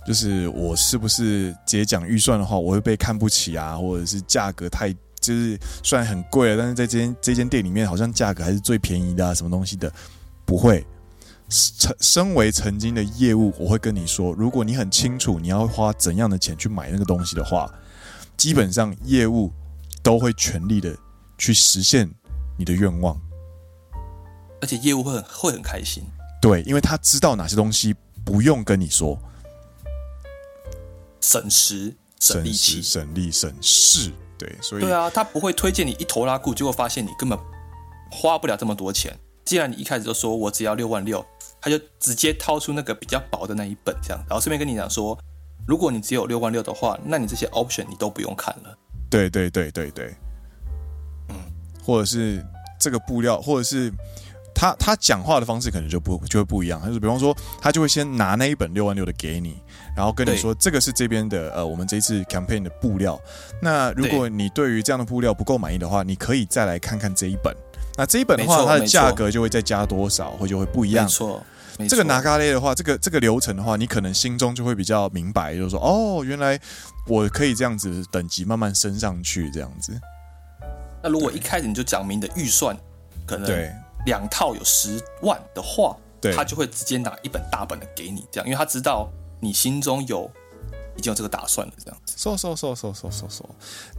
[0.08, 4.96] 就是我是不是直接讲预算的话，我会被看不起啊，或者是价格太。
[5.20, 9.92] 就是虽然很贵了，但是在这间这间店里面，好像价格还是最便宜的啊，什么东西的
[10.46, 10.86] 不会。
[11.52, 17.68] 身身为曾经的业务，我会跟你说，如果你很清楚你要花怎样的钱去买那个东西的话，
[18.38, 19.52] 基本上业务
[20.04, 20.96] 都会全力的
[21.40, 22.08] 去实现
[22.56, 23.20] 你的愿望，
[24.62, 26.04] 而且业务会很会很开心。
[26.40, 29.20] 对，因为他知道哪些东西不用跟你说，
[31.20, 34.12] 省时省力气，省力省事。
[34.40, 37.38] 对，所以对啊，他不会推荐你一头拉裤，结果发现你根本
[38.10, 39.16] 花不了这么多钱。
[39.46, 41.24] 既然你一开始就说我只要六万六，
[41.60, 45.16] 他就直接掏出那个比较薄的那一本，这样，然后顺便跟你讲说，
[45.68, 48.78] 如果你只有六万六的话，那你这些 option 你都不用看了。
[49.10, 50.16] 对对对对对，
[51.30, 51.36] 嗯，
[51.84, 52.44] 或者是
[52.80, 53.94] 这个布料，或者是。
[54.60, 59.56] 他他讲话的方式可能就不就会不一样，就是比方说，他就会先拿那一本六万六的给你，
[59.96, 63.18] 然后跟你说这个是这边的呃，我们这一次 campaign 的布料。
[63.62, 67.56] 那如果你对于这样的布料不够满意的话，你可以再来看看这一本。
[67.96, 71.06] 那这一本的话，它的价格就会再加多少，会就会不一样。
[71.06, 71.42] 没错，
[71.88, 76.60] 这个拿咖喱的话，这个这个流程的话，你可能心中就会比较明白，就是说哦，原来
[77.08, 79.98] 我可以这样子等级慢慢升上去，这样子。
[81.02, 82.78] 那如果一开始你就讲明的预算，
[83.26, 83.72] 可能对。
[84.10, 89.08] 两套有十万的话，对，他就会直接拿一本大本的给你，这样，因为他知道
[89.40, 90.28] 你心中有
[90.98, 92.16] 已经有这个打算了，这样子。
[92.18, 93.50] 说说说说说说说，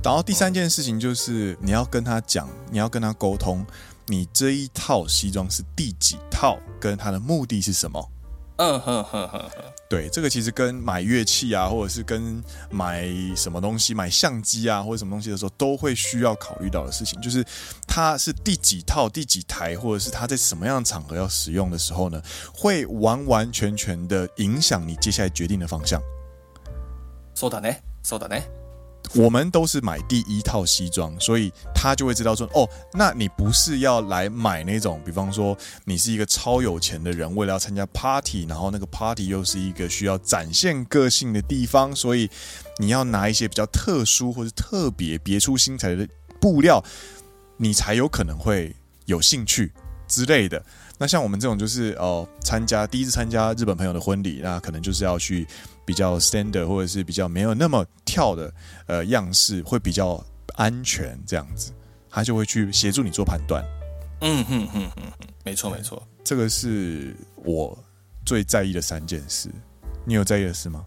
[0.02, 3.64] 然后第三件事情就是你要跟他讲，你要跟他沟通，
[4.06, 8.10] 你这一套西装是第几套，跟他的目的是什么。
[8.56, 17.45] 嗯哼哼哼哼，对，这个其实跟买乐器啊，或者是跟买什么东西、买相机啊，或者什么东西的时候，都会需要考虑到的事情，就是
[17.87, 22.21] 它是第几套、第几台，或者是它在什么样的场合要使用的时候呢，
[22.53, 26.01] 会完完全全的影响你接下来决定的方向。
[27.35, 28.58] そうだね，そうだね。
[29.14, 42.30] 我们都是买第一套西装，所以他就会知道说，哦，那你不是要来买那种，比方说你是一个超有钱的人，为了要参加 party，然后那个 party 又是一个需要展现个性的地方，所以
[42.78, 46.06] 你要拿一些比较特殊或者特别别出心裁的
[46.40, 46.82] 布料，
[47.56, 48.74] 你才有可能会
[49.06, 49.72] 有兴趣
[50.06, 50.64] 之类的。
[51.02, 55.46] 那像我们这种就是哦，参加第一次参加日本朋友的婚礼，那可能就是要去
[55.82, 58.52] 比较 standard 或者是比较没有那么跳的
[58.84, 60.22] 呃样式，会比较
[60.56, 61.72] 安全这样子，
[62.10, 63.64] 他就会去协助你做判断。
[64.20, 65.02] 嗯哼哼哼，
[65.42, 67.82] 没错没错，这个是我
[68.26, 69.48] 最在意的三件事。
[70.04, 70.84] 你有在意的事吗？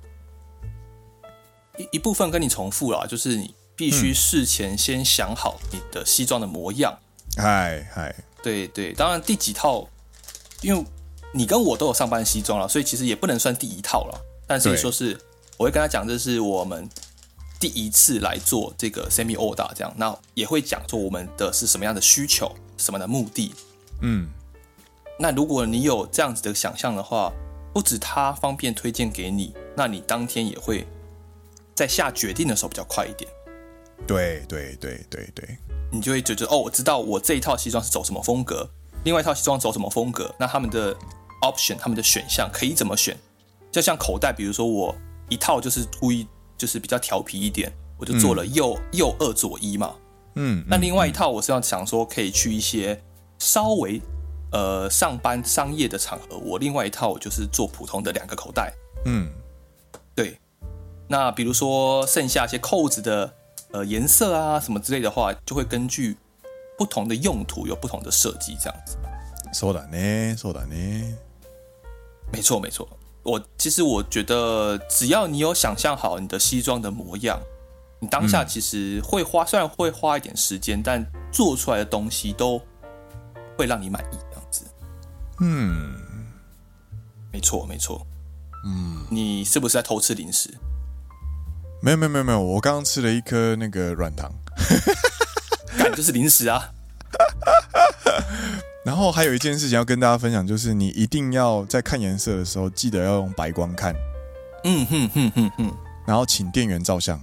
[1.80, 6.96] 一一部分跟你重复了，就是你必须事前先想好你的西装的模样。
[7.36, 9.90] 嗨嗨，对对，当然第几套。
[10.64, 10.84] 因为
[11.34, 14.26] 你跟我都有上班西装了，所以其实也不能算第一套了。
[14.48, 15.18] 但是说是
[15.58, 16.90] 我会跟他讲，这是我们
[17.60, 23.54] 第一次来做这个 semi order 这样，那也会讲说我们的是什么样的需求，什么的目的。
[24.02, 24.30] 嗯，
[25.18, 27.32] 那如果你有这样子的想象的话，
[27.74, 30.86] 不止他方便推荐给你，那你当天也会
[31.74, 33.30] 在下决定的时候比较快一点。
[34.06, 35.58] 对对对对对，
[35.92, 38.70] 你就会觉得哦，我知道我这一套西装是走什么风格，
[39.04, 40.96] 另外一套西装走什么风格，那他们的
[41.42, 43.18] option，他们的选项可以怎么选？
[43.72, 44.96] 就像口袋，比如说我
[45.30, 46.28] 一套就是故意
[46.58, 49.96] 就是比较调皮一点，我就做了右、嗯、右二左一嘛。
[50.36, 53.00] 嗯，那另外一套我是要想说可以去一些
[53.40, 54.02] 稍微
[54.52, 58.74] 呃上班商业的场合，我另外一套我就是做普通的两个口袋。
[59.06, 59.30] 嗯，
[60.16, 60.38] 对。
[61.10, 63.34] 那比如说剩下一些扣子的
[63.72, 66.18] 呃颜色啊什么之类的话，就会根据
[66.77, 68.97] 不同的用途有不同的设计，这样子。
[69.53, 71.15] そうだね，そうだね。
[72.33, 72.87] 没错没错，
[73.23, 77.41] 我其实我觉得只要你有想象好你的西装的模样。
[78.01, 82.63] 你当下其实会花，虽然会花一点时间，但做出来的东西都
[83.57, 84.65] 会让你满意，这样子。
[85.41, 85.97] 嗯，
[87.33, 88.07] 没错，没错。
[88.65, 90.49] 嗯，你是不是在偷吃零食？
[91.83, 92.41] 没有，没有，没有，没有。
[92.41, 94.57] 我刚刚吃了一颗那个软糖，感
[95.96, 96.70] 就是零食啊。
[98.86, 103.96] 然后还有一件事情要跟大家分享，就是你一定要在看颜色的时候，记得要用白光看。
[104.66, 105.78] 嗯哼哼哼哼。
[106.06, 107.20] 然后请店员照相。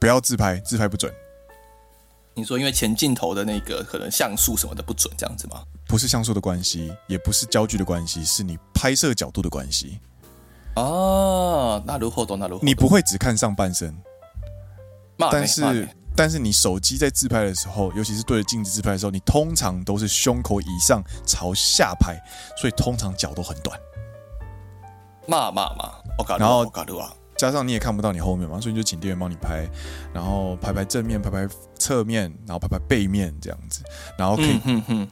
[0.00, 1.12] 不要自拍，自拍不准。
[2.34, 5.62] 你说因为前镜头的那个可能像素什么的不准，这样子吗？
[5.86, 9.98] 不是像素的关系，也不是焦距的关系，是你拍摄角度的关系。
[10.76, 12.38] 哦，那如何懂？
[12.38, 12.64] 那如何？
[12.64, 13.96] 你不会只看上半身，
[15.16, 22.16] 但是但是你手机在自拍的时候，尤其是对着镜子自拍的时候，你通常都是胸口以上朝下拍，
[22.60, 23.78] 所以通常脚都很短。
[25.26, 25.92] 嘛嘛嘛，
[26.38, 26.70] 然后。
[27.36, 29.68] 加上你也看不到你后面嘛，所以你就请店员帮你拍，
[30.12, 33.82] 然后拍拍正面，拍拍侧面，然后拍拍背面这样子，
[34.16, 34.60] 然后可以、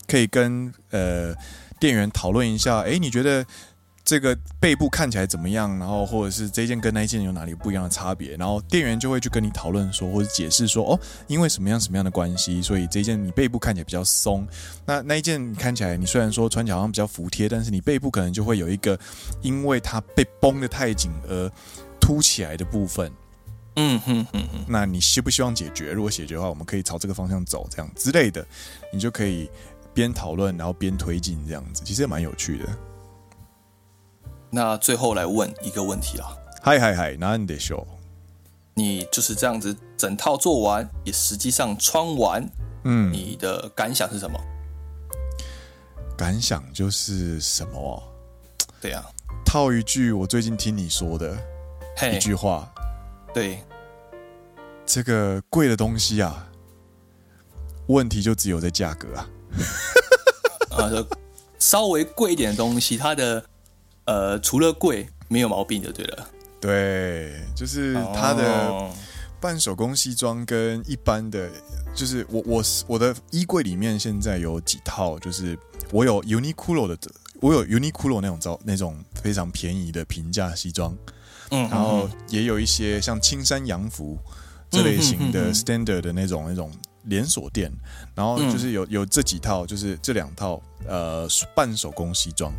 [0.06, 1.34] 可以跟呃
[1.80, 3.44] 店员讨论一下，哎，你觉得
[4.12, 5.78] 这个背部看起来怎么样？
[5.78, 8.36] 然后或者是这件跟那一件有哪里不一样的差别？
[8.36, 14.46] 然后店员就会去跟你讨论说，或者解释说，哦，因为什么样什么样的关系，所以这件你背部看起来比较松，
[14.84, 19.00] 那那一件看起来你虽然说穿起来好像比较服帖，但是你背部可能就会有一个，
[19.40, 21.50] 因为它被绷得太紧而。
[21.98, 23.12] 凸起来的部分，
[23.76, 25.92] 嗯哼哼哼，那你希不希望解决？
[25.92, 28.44] 如果解决的话，我们可以朝这个方向走，这样之类的，
[28.92, 29.48] 你就可以
[29.94, 32.66] 边讨论，然后边推进，这样子，其实也蛮有趣的。
[34.51, 37.85] 那最后来问一个问题啊，嗨嗨嗨，なんでしょう？
[38.73, 42.47] 你就是这样子整套做完，也实际上穿完，
[42.83, 44.39] 嗯，你的感想是什么？
[46.17, 48.03] 感想就是什么？
[48.81, 49.03] 对呀，
[49.45, 51.37] 套一句我最近听你说的。
[51.97, 52.71] Hey, 一句话，
[53.33, 53.63] 对，
[54.85, 56.47] 这个贵的东西啊，
[57.87, 59.29] 问题就只有在价格啊。
[60.69, 60.91] 啊，
[61.57, 63.43] 稍微贵一点的东西，它的
[64.04, 66.28] 呃，除了贵没有毛病就对了。
[66.60, 68.90] 对，就是它的
[69.40, 71.50] 半手工西装跟一般的，
[71.94, 75.58] 就是我我我的衣柜里面现在有几套，就是
[75.90, 76.96] 我有 Uniqlo 的，
[77.40, 80.96] 我有 Uniqlo 那种招那种非常便宜的平价西装。
[81.50, 84.16] 嗯，然后也有一些像青山洋服
[84.70, 86.72] 这类型的 standard 的那种那种
[87.02, 87.70] 连锁店，
[88.14, 92.50] 然后就是有有这几套，就是这两套呃半手工西装，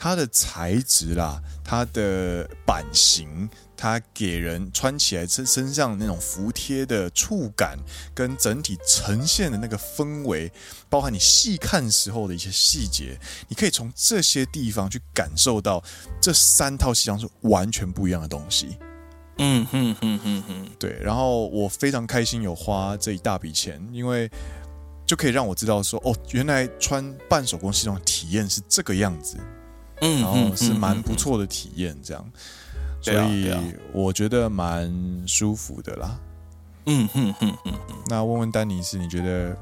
[0.00, 3.48] 它的材质啦，它的版型。
[3.82, 7.78] 它给人穿起来身身上那种服帖的触感，
[8.14, 10.52] 跟整体呈现的那个氛围，
[10.90, 15.82] 包含你细看时候的一些细节，你可以从这些地方去感受到
[16.20, 18.76] 这三套西装是完全不一样的东西。
[19.38, 20.98] 嗯哼哼哼哼，对。
[21.00, 24.30] 然后我非常开心有花这一大笔钱，因为
[25.06, 29.38] 就可以让我知道说，哦，原来穿半手工西装的体验是这个样子。
[30.00, 32.30] 嗯，然后是蛮不错的体验，这样。
[33.02, 33.50] 所以
[33.92, 34.92] 我觉得蛮
[35.26, 36.20] 舒服的啦。
[36.86, 37.72] 嗯哼哼哼。
[38.06, 39.56] 那问问丹尼斯，你觉得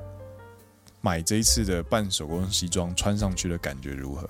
[1.00, 4.26] 买这一次的半手工西装穿上去的感觉如何？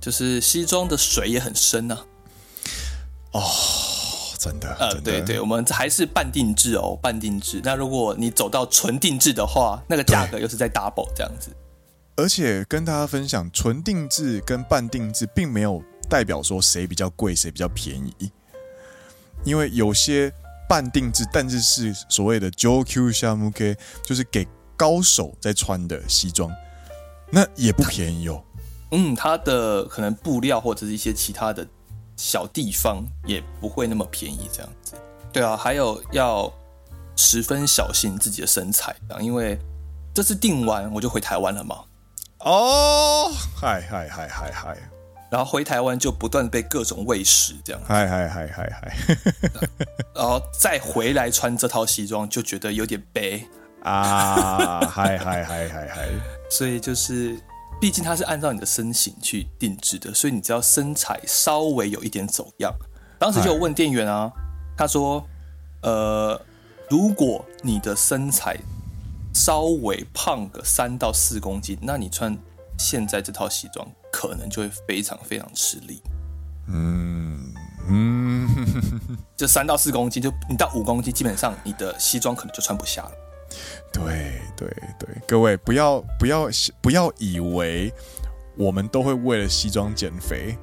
[0.00, 1.98] 就是西装的水也很深呐。
[3.32, 3.42] 哦，
[4.38, 4.76] 真的。
[4.78, 7.62] 呃，对对，我们还是半定制哦，半定制。
[7.64, 11.50] 那如果你走到纯定制的话，那个价格又是在 double 这样子。
[12.16, 15.82] 而且跟大家分享，纯定制跟半定制并没有。
[16.06, 18.30] 代表说谁比较贵，谁比较便宜？
[19.42, 20.30] 因为有些
[20.68, 24.46] 半定制，但是是所谓的 JQ 项目 K，就是给
[24.76, 26.52] 高手在穿的西装，
[27.30, 28.44] 那也不便宜哦。
[28.92, 31.66] 嗯，它的可能布料或者是一些其他的
[32.16, 34.92] 小地方也不会那么便宜，这样子。
[35.32, 36.52] 对啊，还有要
[37.16, 39.58] 十分小心自己的身材，因为
[40.12, 41.82] 这次定完我就回台湾了嘛。
[42.44, 44.76] 哦，嗨嗨嗨嗨嗨。
[45.30, 47.82] 然后回台湾就不断被各种喂食，这样。
[47.84, 48.96] 嗨嗨嗨嗨嗨，
[50.14, 53.44] 然后再回来穿这套西装，就觉得有点悲
[53.82, 54.80] 啊！
[54.86, 56.08] 嗨嗨嗨嗨嗨！
[56.48, 57.36] 所以就是，
[57.80, 62.72] 毕竟它是按照你的身形去定制的，所以你只要身材稍微有一点走样，
[63.18, 64.30] 当时就有问店员啊，
[64.76, 65.26] 他说
[65.82, 66.40] ：“呃，
[66.88, 68.56] 如果你的身材
[69.34, 72.34] 稍微胖个三到四公斤，那你穿
[72.78, 76.00] 现在这套西装。”可能就会非常非常吃力，
[76.68, 77.52] 嗯
[77.88, 78.48] 嗯，
[79.36, 83.10] 就三到四公斤，就你到五公斤，基本上你的西装可能就穿不下了。
[83.92, 86.48] 对对对，各位不要不要
[86.80, 87.92] 不要以为
[88.56, 90.56] 我们都会为了西装减肥，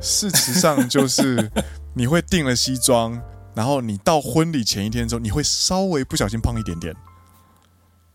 [0.00, 1.50] 事实上就是
[1.92, 3.20] 你会订了西装，
[3.54, 6.96] 然后你到婚礼前一天之后，你会稍微不小心胖一点点。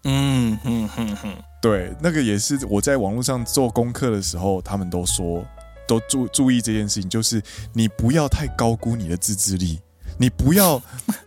[0.03, 1.35] 嗯哼哼哼。
[1.61, 5.45] 对，那个也是我在网络上做功课的时候，他们都说
[5.87, 7.41] 都注注意这件事情，就是
[7.73, 9.79] 你不要太高估你的自制力，
[10.17, 10.81] 你不要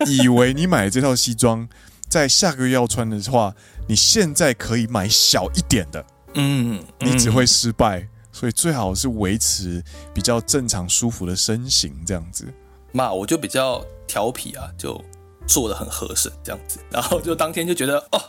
[0.07, 1.69] 以为你买这套西装，
[2.09, 3.55] 在下个月要穿的话，
[3.87, 6.05] 你现在可以买小一点的，
[6.35, 9.81] 嗯，你只会失败，所以最好是维持
[10.13, 12.53] 比较正常舒服的身形这样子。
[12.91, 15.01] 嘛，我就比较调皮啊，就
[15.47, 18.21] 做的很合身这样子，然后就当天就觉得哦。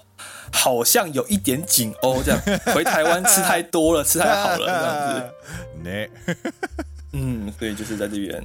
[0.53, 2.39] 好像有一点紧哦，这样
[2.74, 6.49] 回台湾吃太多了，吃太好了，这样子。
[7.11, 8.41] 嗯，所以就是在这边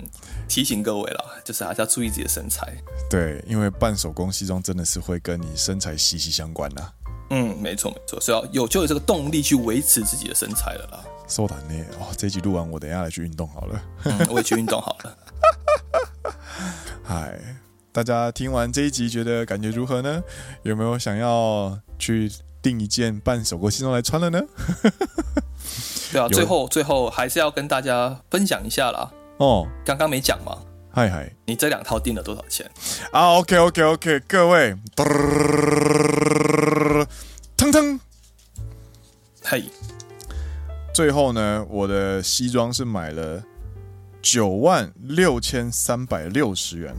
[0.49, 2.67] 提醒各位了，就是还是要注意自己的身材。
[3.09, 6.93] 对，因为半手工西装真的是会跟你身材息息相关的。
[7.31, 11.05] 嗯，没错没错，所以要有就有这个动力去维持自己的身材了啦。
[11.29, 13.83] 说的呢，哦，这一集录完，我等一下来去运动好了。
[14.05, 15.17] 嗯，我也去运动好了。
[17.05, 17.39] 嗨。
[17.93, 20.23] 大家听完这一集，觉得感觉如何呢？
[20.63, 22.31] 有没有想要去
[22.63, 24.41] 订一件半手工西装来穿了呢？
[26.13, 29.11] 对啊，最后最后还是要跟大家分享一下啦。
[29.39, 30.59] 哦，刚刚没讲嘛？
[30.93, 32.71] 嗨嗨，你这两套订了多少钱？
[33.11, 34.77] 啊，OK OK OK，各位，
[37.57, 37.99] 腾腾，
[39.43, 39.65] 嘿，
[40.95, 43.43] 最后呢，我的西装是买了
[44.23, 46.95] 九万六千三百六十元。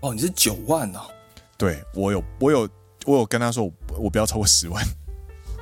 [0.00, 1.06] 哦，你是九万啊？
[1.56, 2.68] 对，我有，我有，
[3.06, 4.84] 我有跟他说我，我不要超过十万。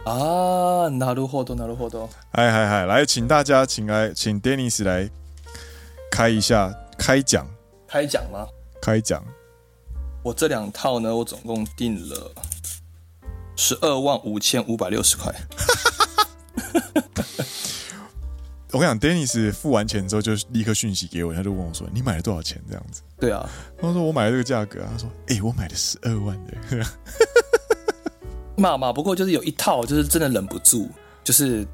[0.04, 2.08] 啊，なるほど，なるほど。
[2.32, 5.08] 嗨嗨嗨，来，请大家，请来，请 Dennis 来
[6.10, 7.46] 开一下开讲。
[7.86, 8.46] 开讲吗？
[8.82, 9.24] 开讲。
[10.22, 12.32] 我这两套呢，我总共订了
[13.56, 15.32] 十二万五千五百六十块。
[18.71, 23.01] 我跟你讲，Dennis 付完钱之后就立刻讯息给我，他就问我说：“你买了多少钱？”这样子。
[23.19, 23.49] 对啊，
[23.81, 26.85] 他说：“我买了这个价格。”他说：“哎、欸，我买了十二万的。
[28.55, 30.87] ”嘛嘛，不过就是有一套，就是真的忍不住，
[31.23, 31.65] 就是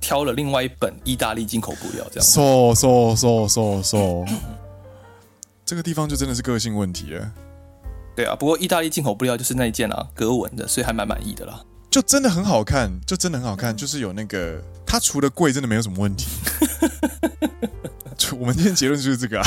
[0.00, 2.24] 挑了另外一本意大利进口布料这样。
[2.24, 4.24] 说说说说说，
[5.66, 7.32] 这个地方就真的是个性问题了。
[8.14, 11.60] 对啊，不过意大利进口布料就是那一件啊，格纹的，所以还蛮满意的啦。
[11.90, 14.62] 就真的很好看，就真的很好看，就是有那个。
[14.94, 16.28] 它除了贵，真的没有什么问题。
[18.38, 19.46] 我们今天结论就是这个啊。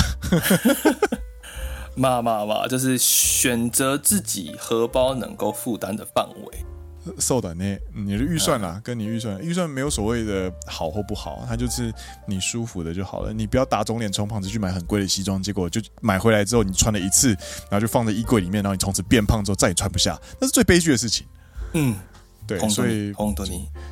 [1.96, 7.16] 嘛嘛嘛，就是选择自己荷包能够负担的范围。
[7.18, 11.94] 瘦的呢，你的预算啦，跟你预算，预算没有所谓的好或不好，它就是
[12.26, 13.32] 你舒服的就好了。
[13.32, 21.26] 你不要打肿脸充胖子去买很贵的西装，结果就买回来之后你穿了一次，然后就放在衣柜里面，然后你从此变胖之后再也穿不下，那是最悲剧的事情。
[21.72, 21.96] 嗯。
[22.48, 23.14] 对，所以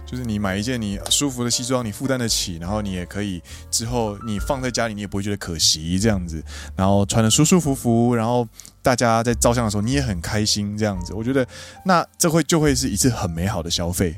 [0.05, 6.41] 就是你买一件你舒服的西装，你负担得起，然后你也可以之后你放在家里，你也不会觉得可惜这样子，
[6.73, 8.47] 然后穿的舒舒服服，然后
[8.81, 11.45] 大家在照相的时候你也很开心这样子，我觉得
[11.83, 14.15] 那这会就会是一次很美好的消费。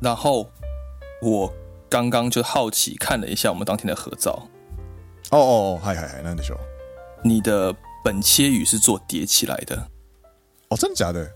[0.00, 0.48] 然后
[1.20, 1.52] 我
[1.88, 4.46] 刚刚就好奇看了一下我们当天的合照，
[5.30, 6.56] 哦哦哦，嗨嗨嗨，那你说，
[7.24, 7.74] 你的
[8.04, 9.88] 本切羽是做叠起来的，
[10.68, 11.28] 哦，真的假的？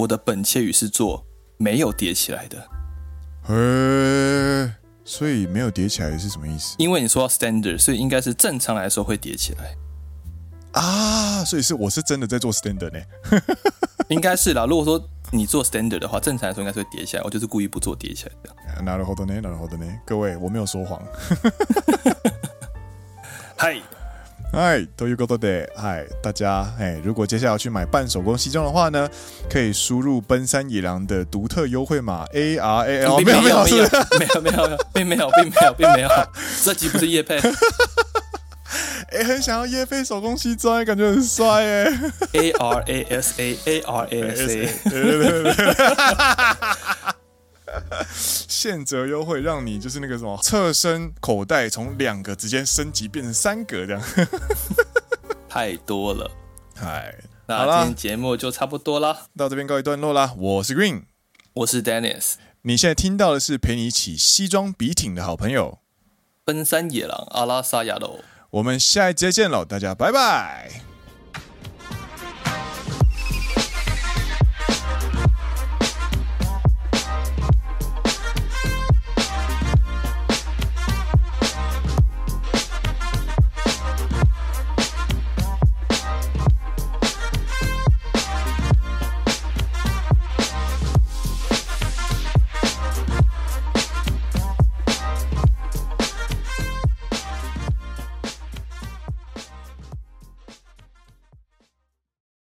[0.00, 1.24] 我的本切羽是做
[1.56, 2.68] 没有叠起来的，
[3.48, 4.74] 呃，
[5.04, 6.74] 所以没有叠起来是什么意思？
[6.78, 9.74] 因为你说到 standard，所以应该是正常来说会叠起来
[10.72, 13.00] 啊，所以是我是真的在做 standard 呢，
[14.08, 14.66] 应该是啦。
[14.66, 18.82] 如果说你做 standard 的话，正常来说应该是会叠起来，我就是故意不做叠起来的。
[18.82, 21.00] なるほどね，なるほどね，各位我没有说谎。
[23.56, 23.80] 嗨。
[24.53, 29.09] 嗨，都有够多的嗨，大家哎，如果接下来要去买半手工西装的话呢，
[29.49, 33.21] 可以输入奔山野狼的独特优惠码 A R A L。
[33.21, 33.77] 没有没有没有
[34.19, 36.09] 没有没有并没有并没有并没有，
[36.63, 37.39] 这集不是叶配。
[39.11, 41.85] 哎，很想要业配手工西装，感觉很帅哎。
[42.33, 47.07] A R A S A A R A S A。
[48.13, 54.03] 现折优惠让你就是那个什么侧身口袋从两个直接升级变成三个这样，
[55.49, 56.29] 太多了。
[56.75, 57.15] 嗨，
[57.47, 60.33] 那今天节目就差不多啦，到这边告一段落啦。
[60.37, 61.03] 我是 Green，
[61.53, 65.79] 我是 Dennis，你现在听到的是陪你一起西装笔挺的好朋友
[66.43, 68.19] 奔山野狼阿拉萨亚喽。
[68.51, 70.90] 我们下一节见喽，大家拜拜。